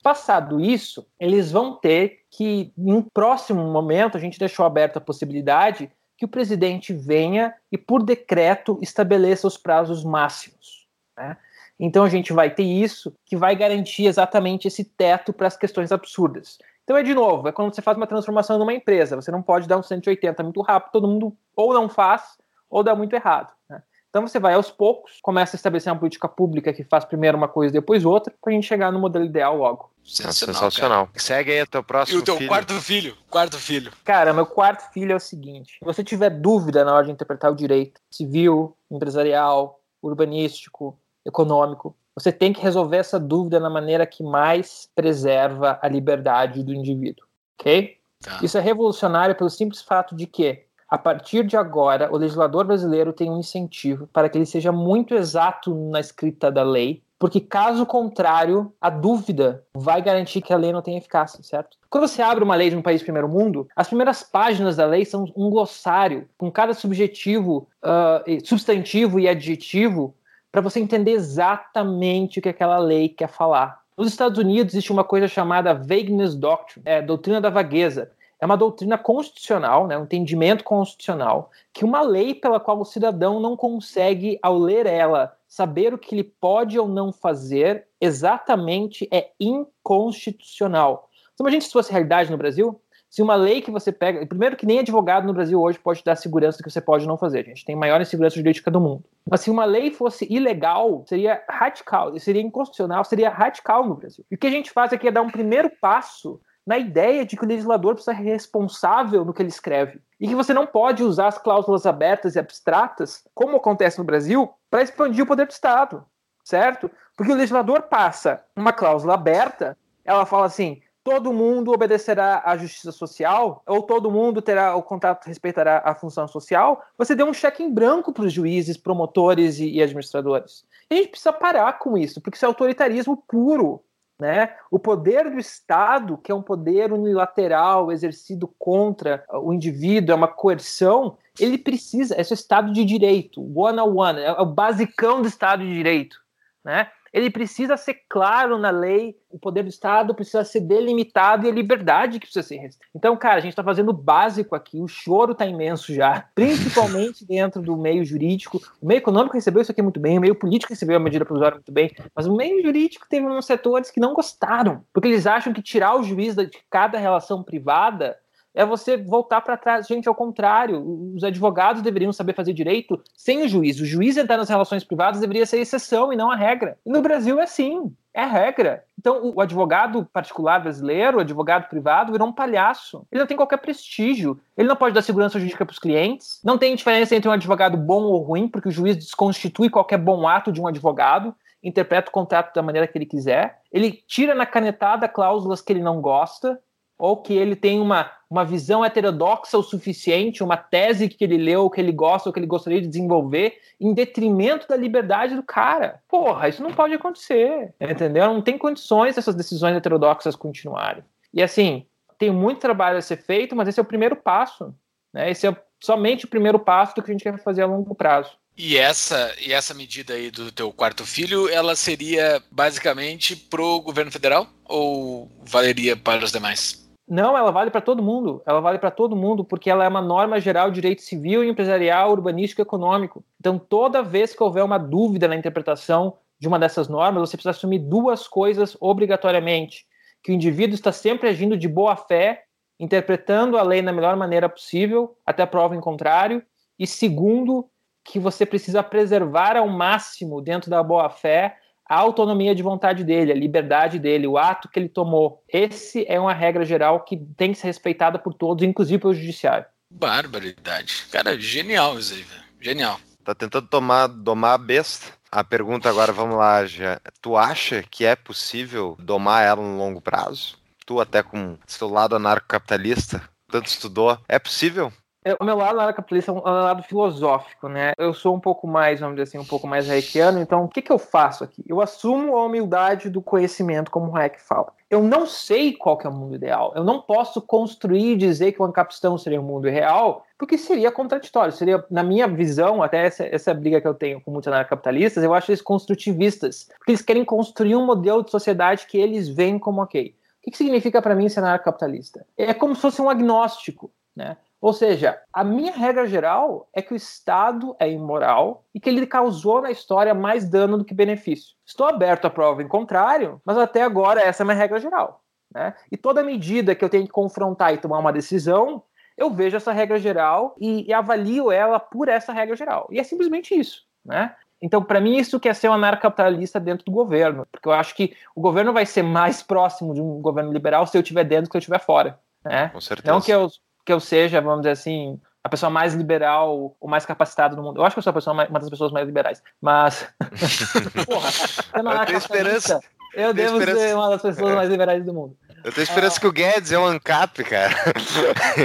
[0.04, 5.02] Passado isso, eles vão ter que, em um próximo momento, a gente deixou aberta a
[5.02, 5.90] possibilidade
[6.22, 10.88] que o presidente venha e, por decreto, estabeleça os prazos máximos.
[11.18, 11.36] Né?
[11.80, 15.92] Então a gente vai ter isso que vai garantir exatamente esse teto para as questões
[15.92, 16.60] absurdas.
[16.84, 19.68] Então é de novo, é quando você faz uma transformação numa empresa, você não pode
[19.68, 22.38] dar um 180 muito rápido, todo mundo ou não faz
[22.70, 23.52] ou dá muito errado.
[23.68, 23.82] Né?
[24.12, 27.48] Então você vai aos poucos, começa a estabelecer uma política pública que faz primeiro uma
[27.48, 29.90] coisa depois outra, para a gente chegar no modelo ideal logo.
[30.04, 30.56] Sensacional.
[30.56, 31.10] Sensacional.
[31.16, 32.50] Segue aí o teu próximo E o teu filho.
[32.50, 33.18] quarto filho?
[33.30, 33.92] Quarto filho.
[34.04, 37.50] Cara, meu quarto filho é o seguinte: se você tiver dúvida na hora de interpretar
[37.52, 41.96] o direito civil, empresarial, urbanístico, econômico.
[42.16, 47.26] Você tem que resolver essa dúvida na maneira que mais preserva a liberdade do indivíduo,
[47.58, 47.98] ok?
[48.22, 48.40] Tá.
[48.44, 53.14] Isso é revolucionário pelo simples fato de que, a partir de agora, o legislador brasileiro
[53.14, 57.86] tem um incentivo para que ele seja muito exato na escrita da lei, porque caso
[57.86, 61.78] contrário, a dúvida vai garantir que a lei não tem eficácia, certo?
[61.90, 65.06] Quando você abre uma lei de um país primeiro mundo, as primeiras páginas da lei
[65.06, 70.14] são um glossário com cada subjetivo, uh, substantivo e adjetivo
[70.52, 73.80] para você entender exatamente o que aquela lei quer falar.
[73.98, 78.12] Nos Estados Unidos existe uma coisa chamada Vagueness Doctrine, é, doutrina da vagueza.
[78.42, 83.40] É uma doutrina constitucional, né, um entendimento constitucional, que uma lei pela qual o cidadão
[83.40, 89.30] não consegue, ao ler ela, saber o que ele pode ou não fazer, exatamente é
[89.40, 91.08] inconstitucional.
[91.36, 94.26] Então, imagine se fosse realidade no Brasil, se uma lei que você pega.
[94.26, 97.42] Primeiro, que nem advogado no Brasil hoje pode dar segurança que você pode não fazer.
[97.42, 99.04] A gente tem a maior insegurança jurídica do mundo.
[99.30, 104.26] Mas se uma lei fosse ilegal, seria radical, seria inconstitucional, seria radical no Brasil.
[104.32, 107.36] E o que a gente faz aqui é dar um primeiro passo na ideia de
[107.36, 110.00] que o legislador precisa ser responsável no que ele escreve.
[110.20, 114.52] E que você não pode usar as cláusulas abertas e abstratas, como acontece no Brasil,
[114.70, 116.06] para expandir o poder do Estado.
[116.44, 116.90] Certo?
[117.16, 122.92] Porque o legislador passa uma cláusula aberta, ela fala assim: todo mundo obedecerá à justiça
[122.92, 127.64] social, ou todo mundo terá o contrato respeitará a função social, você deu um cheque
[127.64, 130.66] em branco para os juízes, promotores e, e, administradores.
[130.90, 133.84] E a gente precisa parar com isso, porque isso é autoritarismo puro.
[134.22, 134.54] Né?
[134.70, 140.28] O poder do Estado, que é um poder unilateral exercido contra o indivíduo, é uma
[140.28, 145.28] coerção, ele precisa, é o Estado de Direito, one on one, é o basicão do
[145.28, 146.18] Estado de Direito.
[146.64, 146.88] Né?
[147.14, 151.54] Ele precisa ser claro na lei, o poder do Estado precisa ser delimitado e a
[151.54, 152.92] liberdade que precisa ser restrita.
[152.96, 157.26] Então, cara, a gente está fazendo o básico aqui, o choro está imenso já, principalmente
[157.26, 158.62] dentro do meio jurídico.
[158.82, 161.56] O meio econômico recebeu isso aqui muito bem, o meio político recebeu a medida provisória
[161.56, 165.54] muito bem, mas o meio jurídico teve uns setores que não gostaram, porque eles acham
[165.54, 168.18] que tirar o juiz de cada relação privada
[168.54, 169.88] é você voltar para trás.
[169.88, 173.80] Gente, ao contrário, os advogados deveriam saber fazer direito sem o juiz.
[173.80, 176.78] O juiz entrar nas relações privadas deveria ser exceção e não a regra.
[176.86, 178.84] E no Brasil é assim, é regra.
[179.00, 183.06] Então, o advogado particular brasileiro, o advogado privado, virou um palhaço.
[183.12, 184.40] Ele não tem qualquer prestígio.
[184.58, 186.40] Ele não pode dar segurança jurídica para os clientes.
[186.44, 190.28] Não tem diferença entre um advogado bom ou ruim, porque o juiz desconstitui qualquer bom
[190.28, 191.34] ato de um advogado
[191.64, 195.82] interpreta o contrato da maneira que ele quiser, ele tira na canetada cláusulas que ele
[195.82, 196.60] não gosta,
[197.02, 201.68] ou que ele tem uma, uma visão heterodoxa o suficiente, uma tese que ele leu,
[201.68, 206.00] que ele gosta, ou que ele gostaria de desenvolver, em detrimento da liberdade do cara.
[206.08, 208.32] Porra, isso não pode acontecer, entendeu?
[208.32, 211.04] Não tem condições dessas decisões heterodoxas continuarem.
[211.34, 211.88] E assim,
[212.20, 214.72] tem muito trabalho a ser feito, mas esse é o primeiro passo.
[215.12, 215.32] Né?
[215.32, 218.38] Esse é somente o primeiro passo do que a gente quer fazer a longo prazo.
[218.56, 224.12] E essa, e essa medida aí do teu quarto filho, ela seria basicamente pro governo
[224.12, 226.91] federal ou valeria para os demais?
[227.12, 228.42] Não, ela vale para todo mundo.
[228.46, 232.10] Ela vale para todo mundo porque ela é uma norma geral de direito civil, empresarial,
[232.10, 233.22] urbanístico e econômico.
[233.38, 237.50] Então, toda vez que houver uma dúvida na interpretação de uma dessas normas, você precisa
[237.50, 239.86] assumir duas coisas obrigatoriamente:
[240.24, 242.46] que o indivíduo está sempre agindo de boa fé,
[242.80, 246.42] interpretando a lei da melhor maneira possível, até prova em contrário,
[246.80, 247.70] e segundo,
[248.06, 251.58] que você precisa preservar ao máximo, dentro da boa-fé,
[251.92, 255.44] a autonomia de vontade dele, a liberdade dele, o ato que ele tomou.
[255.52, 259.66] Esse é uma regra geral que tem que ser respeitada por todos, inclusive pelo judiciário.
[259.90, 261.06] Barbaridade.
[261.12, 262.44] Cara, genial isso aí, velho.
[262.62, 262.98] Genial.
[263.26, 265.12] Tá tentando tomar, domar a besta.
[265.30, 266.98] A pergunta agora, vamos lá, já.
[267.22, 270.58] Tu acha que é possível domar ela no longo prazo?
[270.86, 274.94] Tu, até com seu lado anarcocapitalista, tanto estudou, é possível?
[275.24, 277.94] É, o meu lado na área capitalista é um lado filosófico, né?
[277.96, 280.82] Eu sou um pouco mais, vamos dizer assim, um pouco mais reikiano, então o que,
[280.82, 281.64] que eu faço aqui?
[281.68, 284.74] Eu assumo a humildade do conhecimento, como o Hayek fala.
[284.90, 286.74] Eu não sei qual que é o mundo ideal.
[286.76, 290.58] Eu não posso construir e dizer que o Ancapistão seria o um mundo real, porque
[290.58, 291.54] seria contraditório.
[291.54, 295.36] Seria, na minha visão, até essa, essa briga que eu tenho com muitos anarcapitalistas, eu
[295.36, 299.84] acho eles construtivistas, porque eles querem construir um modelo de sociedade que eles veem como
[299.84, 300.16] ok.
[300.40, 302.26] O que, que significa para mim ser anarcapitalista?
[302.36, 304.36] É como se fosse um agnóstico, né?
[304.62, 309.08] Ou seja, a minha regra geral é que o Estado é imoral e que ele
[309.08, 311.56] causou na história mais dano do que benefício.
[311.66, 315.24] Estou aberto à prova em contrário, mas até agora essa é a minha regra geral.
[315.52, 315.74] Né?
[315.92, 318.84] E toda medida que eu tenho que confrontar e tomar uma decisão,
[319.18, 322.88] eu vejo essa regra geral e, e avalio ela por essa regra geral.
[322.92, 323.82] E é simplesmente isso.
[324.06, 324.36] Né?
[324.62, 328.16] Então, para mim, isso quer ser um anarcapitalista dentro do governo, porque eu acho que
[328.36, 331.50] o governo vai ser mais próximo de um governo liberal se eu estiver dentro do
[331.50, 332.20] que eu estiver fora.
[332.46, 332.70] Né?
[332.70, 333.12] Com certeza.
[333.12, 333.50] Não que eu
[333.86, 337.80] que eu seja, vamos dizer assim, a pessoa mais liberal ou mais capacitada do mundo.
[337.80, 340.08] Eu acho que eu sou a pessoa mais, uma das pessoas mais liberais, mas.
[341.06, 341.30] Porra,
[341.76, 342.80] eu não eu tenho esperança.
[343.14, 343.88] Eu devo esperança.
[343.88, 345.38] ser uma das pessoas mais liberais do mundo.
[345.64, 346.20] Eu tenho esperança ah.
[346.22, 347.74] que o Guedes é um ANCAP, cara.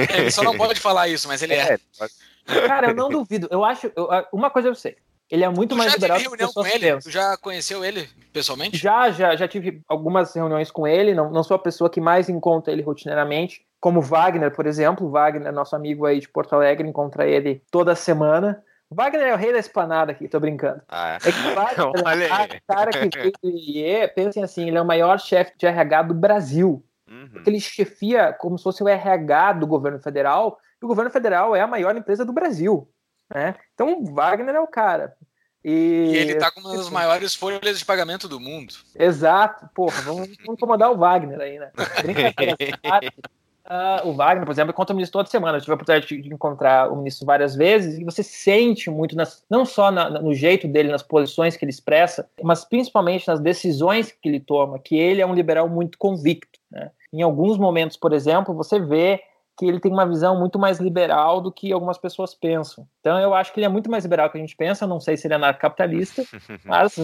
[0.09, 1.75] É, ele só não pode falar isso, mas ele é.
[1.75, 2.59] é.
[2.67, 3.49] Cara, eu não duvido.
[3.51, 3.91] Eu acho.
[3.97, 4.97] Eu, uma coisa eu sei.
[5.29, 6.99] Ele é muito tu mais liberal que as pessoas com ele?
[7.01, 8.77] Tu já conheceu ele pessoalmente?
[8.77, 11.15] Já, já, já tive algumas reuniões com ele.
[11.15, 15.11] Não, não sou a pessoa que mais encontra ele rotineiramente, como Wagner, por exemplo.
[15.11, 18.63] Wagner, nosso amigo aí de Porto Alegre, encontra ele toda semana.
[18.91, 20.81] Wagner é o rei da esplanada aqui, tô brincando.
[20.89, 21.17] Ah, é.
[21.17, 25.53] é que Wagner, é cara que ele é, pensem assim, ele é o maior chefe
[25.59, 26.85] de RH do Brasil.
[27.09, 27.29] Uhum.
[27.33, 31.55] Porque ele chefia como se fosse o RH do governo federal, e o governo federal
[31.57, 32.89] é a maior empresa do Brasil.
[33.33, 33.57] Né?
[33.75, 35.17] Então, Wagner é o cara.
[35.65, 36.13] E...
[36.13, 38.73] e ele tá com uma das maiores folhas de pagamento do mundo.
[38.95, 39.69] Exato.
[39.75, 41.73] Porra, vamos, vamos incomodar o Wagner aí, né?
[43.67, 45.59] Uh, o Wagner, por exemplo, encontra o ministro toda semana.
[45.59, 49.45] Eu tive a oportunidade de encontrar o ministro várias vezes e você sente muito, nas,
[49.51, 54.13] não só na, no jeito dele, nas posições que ele expressa, mas principalmente nas decisões
[54.13, 56.61] que ele toma, que ele é um liberal muito convicto.
[56.71, 56.91] Né?
[57.13, 59.21] Em alguns momentos, por exemplo, você vê
[59.59, 62.87] que ele tem uma visão muito mais liberal do que algumas pessoas pensam.
[63.01, 65.17] Então eu acho que ele é muito mais liberal que a gente pensa, não sei
[65.17, 66.25] se ele é anarcocapitalista,
[66.65, 66.97] mas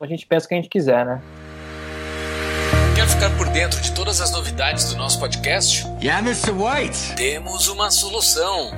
[0.00, 1.22] a gente pensa o que a gente quiser, né?
[3.00, 5.86] Quer ficar por dentro de todas as novidades do nosso podcast?
[6.02, 6.50] Yeah, Mr.
[6.50, 7.14] White!
[7.16, 8.70] Temos uma solução!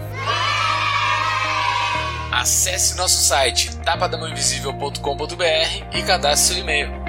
[2.31, 5.43] Acesse nosso site tapadamãoinvisível.com.br
[5.93, 7.02] e cadastre seu e-mail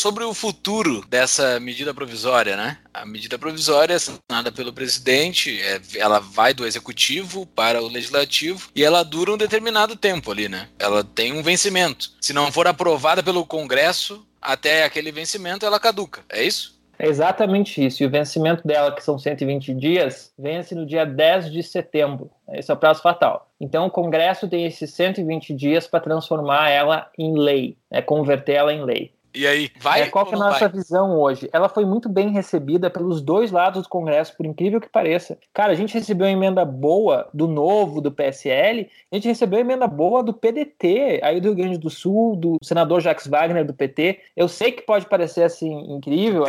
[0.00, 2.78] sobre o futuro dessa medida provisória, né?
[2.92, 8.82] A medida provisória assinada pelo presidente, é, ela vai do executivo para o legislativo e
[8.82, 10.68] ela dura um determinado tempo ali, né?
[10.78, 12.12] Ela tem um vencimento.
[12.18, 16.22] Se não for aprovada pelo Congresso até aquele vencimento, ela caduca.
[16.30, 16.80] É isso?
[16.98, 18.02] É exatamente isso.
[18.02, 22.30] E o vencimento dela, que são 120 dias, vence no dia 10 de setembro.
[22.52, 23.50] Esse é o prazo fatal.
[23.60, 28.72] Então, o Congresso tem esses 120 dias para transformar ela em lei, né, converter ela
[28.72, 29.12] em lei.
[29.34, 30.02] E aí, vai?
[30.02, 30.68] É, qual que é a nossa vai?
[30.68, 31.48] visão hoje?
[31.52, 35.38] Ela foi muito bem recebida pelos dois lados do Congresso, por incrível que pareça.
[35.52, 39.64] Cara, a gente recebeu uma emenda boa do Novo, do PSL, a gente recebeu uma
[39.64, 43.74] emenda boa do PDT, aí do Rio Grande do Sul, do senador Jacques Wagner, do
[43.74, 44.18] PT.
[44.36, 46.44] Eu sei que pode parecer assim incrível,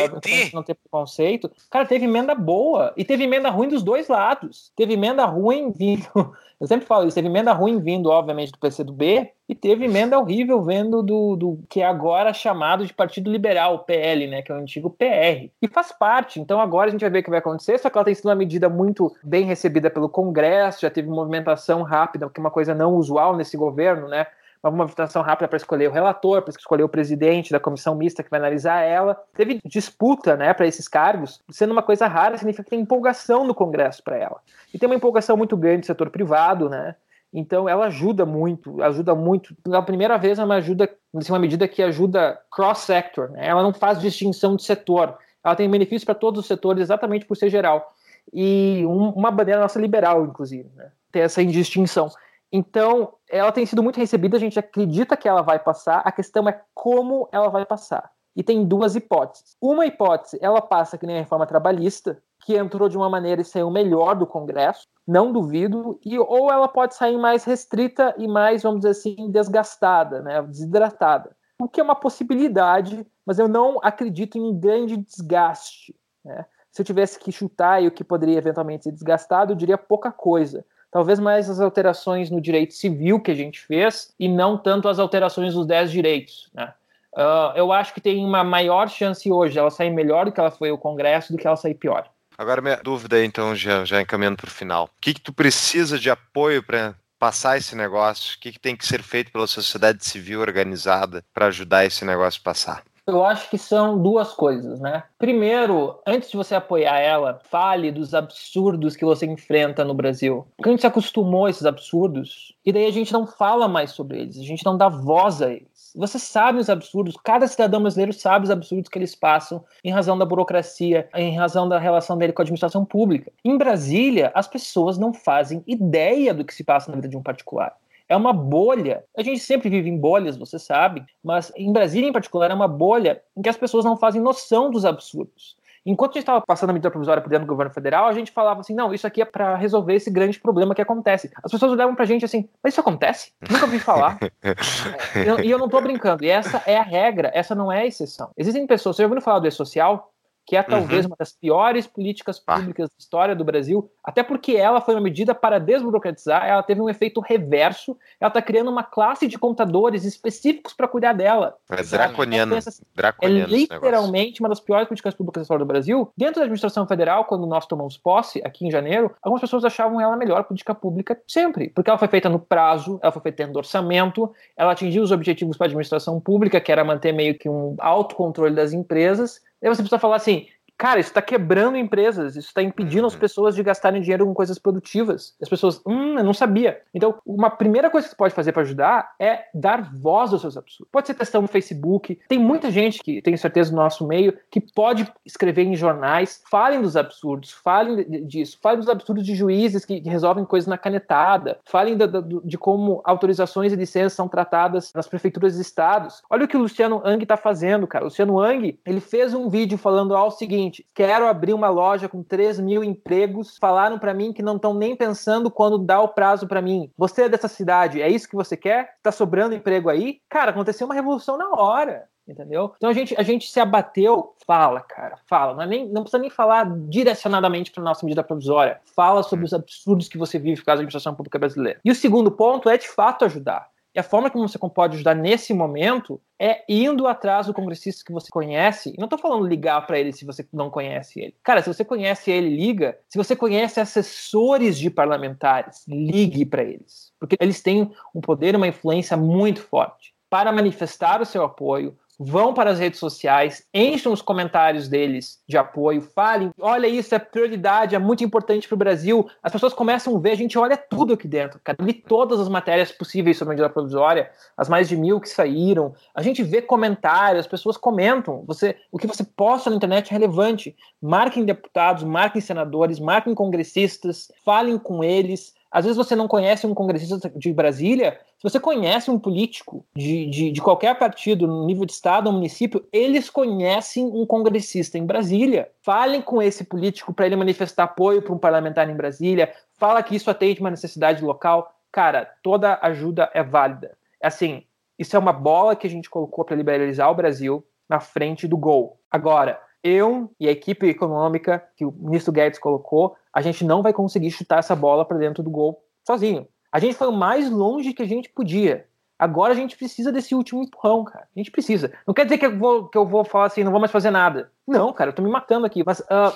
[0.53, 1.51] não ter preconceito.
[1.69, 4.71] Cara, teve emenda boa e teve emenda ruim dos dois lados.
[4.75, 6.09] Teve emenda ruim vindo
[6.61, 10.63] Eu sempre falo isso, teve emenda ruim vindo, obviamente, do PCdoB, e teve emenda horrível
[10.63, 14.57] vendo do, do que é agora chamado de Partido Liberal, PL, né, que é o
[14.57, 15.51] antigo PR.
[15.61, 17.97] E faz parte, então agora a gente vai ver o que vai acontecer, só que
[17.97, 22.39] ela tem sido uma medida muito bem recebida pelo Congresso, já teve movimentação rápida, que
[22.39, 24.25] é uma coisa não usual nesse governo, né,
[24.63, 28.29] uma movimentação rápida para escolher o relator, para escolher o presidente da comissão mista que
[28.29, 29.21] vai analisar ela.
[29.33, 33.53] Teve disputa né, para esses cargos, sendo uma coisa rara, significa que tem empolgação no
[33.53, 34.39] Congresso para ela.
[34.73, 36.95] E tem uma empolgação muito grande do setor privado, né?
[37.33, 39.55] Então ela ajuda muito, ajuda muito.
[39.63, 43.31] Pela primeira vez, uma ajuda, assim, uma medida que ajuda cross-sector.
[43.31, 43.47] Né?
[43.47, 45.17] Ela não faz distinção de setor.
[45.43, 47.93] Ela tem benefícios para todos os setores, exatamente por ser geral.
[48.33, 50.91] E um, uma bandeira nossa liberal, inclusive, né?
[51.11, 52.09] ter essa indistinção.
[52.51, 56.47] Então, ela tem sido muito recebida, a gente acredita que ela vai passar, a questão
[56.49, 58.11] é como ela vai passar.
[58.35, 59.57] E tem duas hipóteses.
[59.61, 63.45] Uma hipótese, ela passa que nem a reforma trabalhista, que entrou de uma maneira e
[63.45, 68.63] saiu melhor do Congresso, não duvido, e ou ela pode sair mais restrita e mais,
[68.63, 71.35] vamos dizer assim, desgastada, né, desidratada.
[71.59, 75.95] O que é uma possibilidade, mas eu não acredito em um grande desgaste.
[76.23, 76.45] Né?
[76.71, 80.11] Se eu tivesse que chutar e o que poderia eventualmente ser desgastado, eu diria pouca
[80.11, 84.89] coisa talvez mais as alterações no direito civil que a gente fez e não tanto
[84.89, 86.51] as alterações dos 10 direitos.
[86.53, 86.71] Né?
[87.13, 90.51] Uh, eu acho que tem uma maior chance hoje ela sair melhor do que ela
[90.51, 92.09] foi o Congresso do que ela sair pior.
[92.37, 94.85] Agora, minha dúvida, então, já, já encaminhando para o final.
[94.85, 98.35] O que, que tu precisa de apoio para passar esse negócio?
[98.35, 102.41] O que, que tem que ser feito pela sociedade civil organizada para ajudar esse negócio
[102.41, 102.83] a passar?
[103.05, 105.03] Eu acho que são duas coisas, né?
[105.17, 110.47] Primeiro, antes de você apoiar ela, fale dos absurdos que você enfrenta no Brasil.
[110.55, 113.91] Porque a gente se acostumou a esses absurdos e daí a gente não fala mais
[113.91, 115.70] sobre eles, a gente não dá voz a eles.
[115.95, 120.17] Você sabe os absurdos, cada cidadão brasileiro sabe os absurdos que eles passam em razão
[120.17, 123.31] da burocracia, em razão da relação dele com a administração pública.
[123.43, 127.23] Em Brasília, as pessoas não fazem ideia do que se passa na vida de um
[127.23, 127.75] particular
[128.11, 129.05] é uma bolha.
[129.17, 132.67] A gente sempre vive em bolhas, você sabe, mas em Brasília em particular é uma
[132.67, 135.55] bolha em que as pessoas não fazem noção dos absurdos.
[135.85, 138.31] Enquanto a gente estava passando a medida provisória por dentro do governo federal, a gente
[138.31, 141.31] falava assim: não, isso aqui é para resolver esse grande problema que acontece.
[141.43, 143.33] As pessoas olhavam pra gente assim: mas isso acontece?
[143.49, 144.19] Nunca ouvi falar.
[145.15, 146.23] e eu, eu não tô brincando.
[146.23, 148.29] E essa é a regra, essa não é a exceção.
[148.37, 150.11] Existem pessoas, você já ouviu falar do E-Social?
[150.45, 151.11] Que é talvez uhum.
[151.11, 152.93] uma das piores políticas públicas ah.
[152.93, 156.89] da história do Brasil, até porque ela foi uma medida para desburocratizar, ela teve um
[156.89, 161.55] efeito reverso, ela está criando uma classe de contadores específicos para cuidar dela.
[161.69, 162.55] É draconiano.
[162.55, 166.11] Assim, draconiano é literalmente uma das piores políticas públicas da história do Brasil.
[166.17, 170.13] Dentro da administração federal, quando nós tomamos posse, aqui em janeiro, algumas pessoas achavam ela
[170.13, 173.57] a melhor política pública sempre, porque ela foi feita no prazo, ela foi feita do
[173.57, 177.75] orçamento, ela atingiu os objetivos para a administração pública, que era manter meio que um
[177.79, 180.47] autocontrole das empresas, Aí você precisa falar assim,
[180.81, 183.19] cara, isso está quebrando empresas, isso está impedindo as uhum.
[183.19, 185.35] pessoas de gastarem dinheiro com coisas produtivas.
[185.39, 186.81] As pessoas, hum, eu não sabia.
[186.91, 190.57] Então, uma primeira coisa que você pode fazer para ajudar é dar voz aos seus
[190.57, 190.89] absurdos.
[190.91, 192.19] Pode ser testando no Facebook.
[192.27, 196.81] Tem muita gente que, tenho certeza, no nosso meio, que pode escrever em jornais, falem
[196.81, 201.59] dos absurdos, falem disso, falem dos absurdos de juízes que, que resolvem coisas na canetada,
[201.63, 206.23] falem da, da, de como autorizações e licenças são tratadas nas prefeituras e estados.
[206.27, 208.05] Olha o que o Luciano Ang está fazendo, cara.
[208.05, 212.07] O Luciano Ang, ele fez um vídeo falando ao seguinte, seguinte: quero abrir uma loja
[212.07, 213.57] com 3 mil empregos.
[213.57, 216.89] Falaram para mim que não estão nem pensando quando dá o prazo para mim.
[216.97, 218.95] Você é dessa cidade, é isso que você quer?
[219.03, 220.19] Tá sobrando emprego aí?
[220.29, 222.71] Cara, aconteceu uma revolução na hora entendeu?
[222.77, 226.21] Então a gente, a gente se abateu, fala, cara, fala, não, é nem, não precisa
[226.21, 230.65] nem falar direcionadamente para nossa medida provisória, fala sobre os absurdos que você vive por
[230.65, 231.79] causa da administração pública brasileira.
[231.83, 233.67] E o segundo ponto é de fato ajudar.
[233.93, 238.13] E a forma como você pode ajudar nesse momento é indo atrás do congressista que
[238.13, 238.89] você conhece.
[238.89, 241.35] E não estou falando ligar para ele se você não conhece ele.
[241.43, 242.97] Cara, se você conhece ele, liga.
[243.09, 247.11] Se você conhece assessores de parlamentares, ligue para eles.
[247.19, 252.53] Porque eles têm um poder, uma influência muito forte para manifestar o seu apoio, vão
[252.53, 257.95] para as redes sociais, enchem os comentários deles de apoio, falem, olha isso, é prioridade,
[257.95, 259.27] é muito importante para o Brasil.
[259.41, 261.77] As pessoas começam a ver, a gente olha tudo aqui dentro, cara.
[261.81, 265.95] Li todas as matérias possíveis sobre a medida provisória, as mais de mil que saíram.
[266.13, 268.43] A gente vê comentários, as pessoas comentam.
[268.45, 270.75] Você, o que você posta na internet é relevante.
[271.01, 276.73] Marquem deputados, marquem senadores, marquem congressistas, falem com eles às vezes você não conhece um
[276.73, 281.85] congressista de Brasília, se você conhece um político de, de, de, qualquer partido, no nível
[281.85, 285.69] de estado ou município, eles conhecem um congressista em Brasília.
[285.81, 289.53] Falem com esse político para ele manifestar apoio para um parlamentar em Brasília.
[289.77, 291.73] Fala que isso atende uma necessidade local.
[291.91, 293.95] Cara, toda ajuda é válida.
[294.21, 294.63] Assim,
[294.99, 298.57] isso é uma bola que a gente colocou para liberalizar o Brasil na frente do
[298.57, 298.99] gol.
[299.09, 303.93] Agora, eu e a equipe econômica que o ministro Guedes colocou, a gente não vai
[303.93, 306.47] conseguir chutar essa bola para dentro do gol sozinho.
[306.71, 308.85] A gente foi o mais longe que a gente podia.
[309.19, 311.27] Agora a gente precisa desse último empurrão, cara.
[311.35, 311.93] A gente precisa.
[312.07, 314.09] Não quer dizer que eu vou, que eu vou falar assim, não vou mais fazer
[314.09, 314.51] nada.
[314.67, 315.83] Não, cara, eu tô me matando aqui.
[315.85, 316.33] Mas, uh,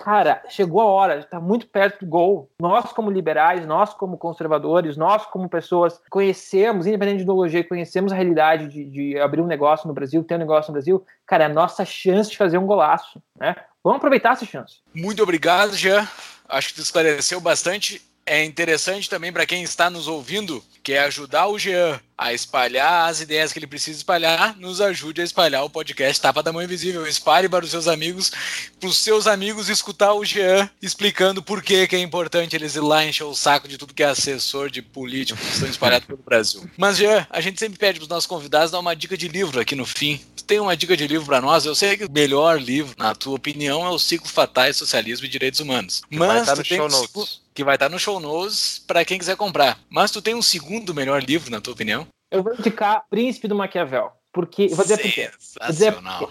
[0.00, 2.50] cara, chegou a hora, está muito perto do gol.
[2.60, 8.16] Nós, como liberais, nós, como conservadores, nós, como pessoas, conhecemos, independente de ideologia, conhecemos a
[8.16, 11.04] realidade de, de abrir um negócio no Brasil, ter um negócio no Brasil.
[11.26, 13.54] Cara, é a nossa chance de fazer um golaço, né?
[13.84, 14.78] Vamos aproveitar essa chance.
[14.94, 16.06] Muito obrigado, Jean.
[16.48, 21.00] Acho que tu esclareceu bastante é interessante também para quem está nos ouvindo, que é
[21.00, 25.64] ajudar o Jean a espalhar as ideias que ele precisa espalhar, nos ajude a espalhar
[25.64, 27.06] o podcast Tapa da Mão Invisível.
[27.06, 28.30] Espalhe para os seus amigos,
[28.78, 32.80] para os seus amigos escutar o Jean explicando por que, que é importante eles ir
[32.80, 36.22] lá encher o saco de tudo que é assessor de político que estão espalhados pelo
[36.22, 36.68] Brasil.
[36.76, 39.58] Mas, Jean, a gente sempre pede para os nossos convidados dar uma dica de livro
[39.58, 40.20] aqui no fim.
[40.36, 41.64] Tu tem uma dica de livro para nós?
[41.64, 45.28] Eu sei que o melhor livro, na tua opinião, é o Ciclo Fatais, Socialismo e
[45.28, 46.02] Direitos Humanos.
[46.10, 49.78] Mas estar no show notes que vai estar no show notes para quem quiser comprar.
[49.90, 52.06] Mas tu tem um segundo melhor livro, na tua opinião?
[52.30, 54.12] Eu vou indicar Príncipe do Maquiavel.
[54.32, 55.30] Porque, vou dizer por quê.
[55.60, 56.26] Vou dizer porque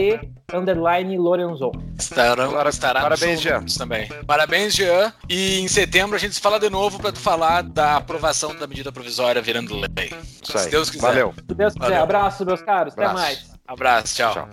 [0.52, 1.72] underline Lorenzon.
[1.98, 3.64] Estarão, estará Parabéns, Jean.
[3.76, 4.08] Também.
[4.26, 5.12] Parabéns, Jean.
[5.28, 8.66] E em setembro a gente se fala de novo para tu falar da aprovação da
[8.66, 10.12] medida provisória virando lei.
[10.42, 10.64] Isso aí.
[10.64, 11.06] Se Deus quiser.
[11.06, 11.34] Valeu.
[11.36, 11.88] Se Deus quiser.
[11.88, 12.02] Valeu.
[12.02, 12.92] Abraço, meus caros.
[12.94, 13.16] Abraço.
[13.16, 13.52] Até mais.
[13.66, 14.14] Abraço.
[14.14, 14.34] tchau.
[14.34, 14.48] tchau.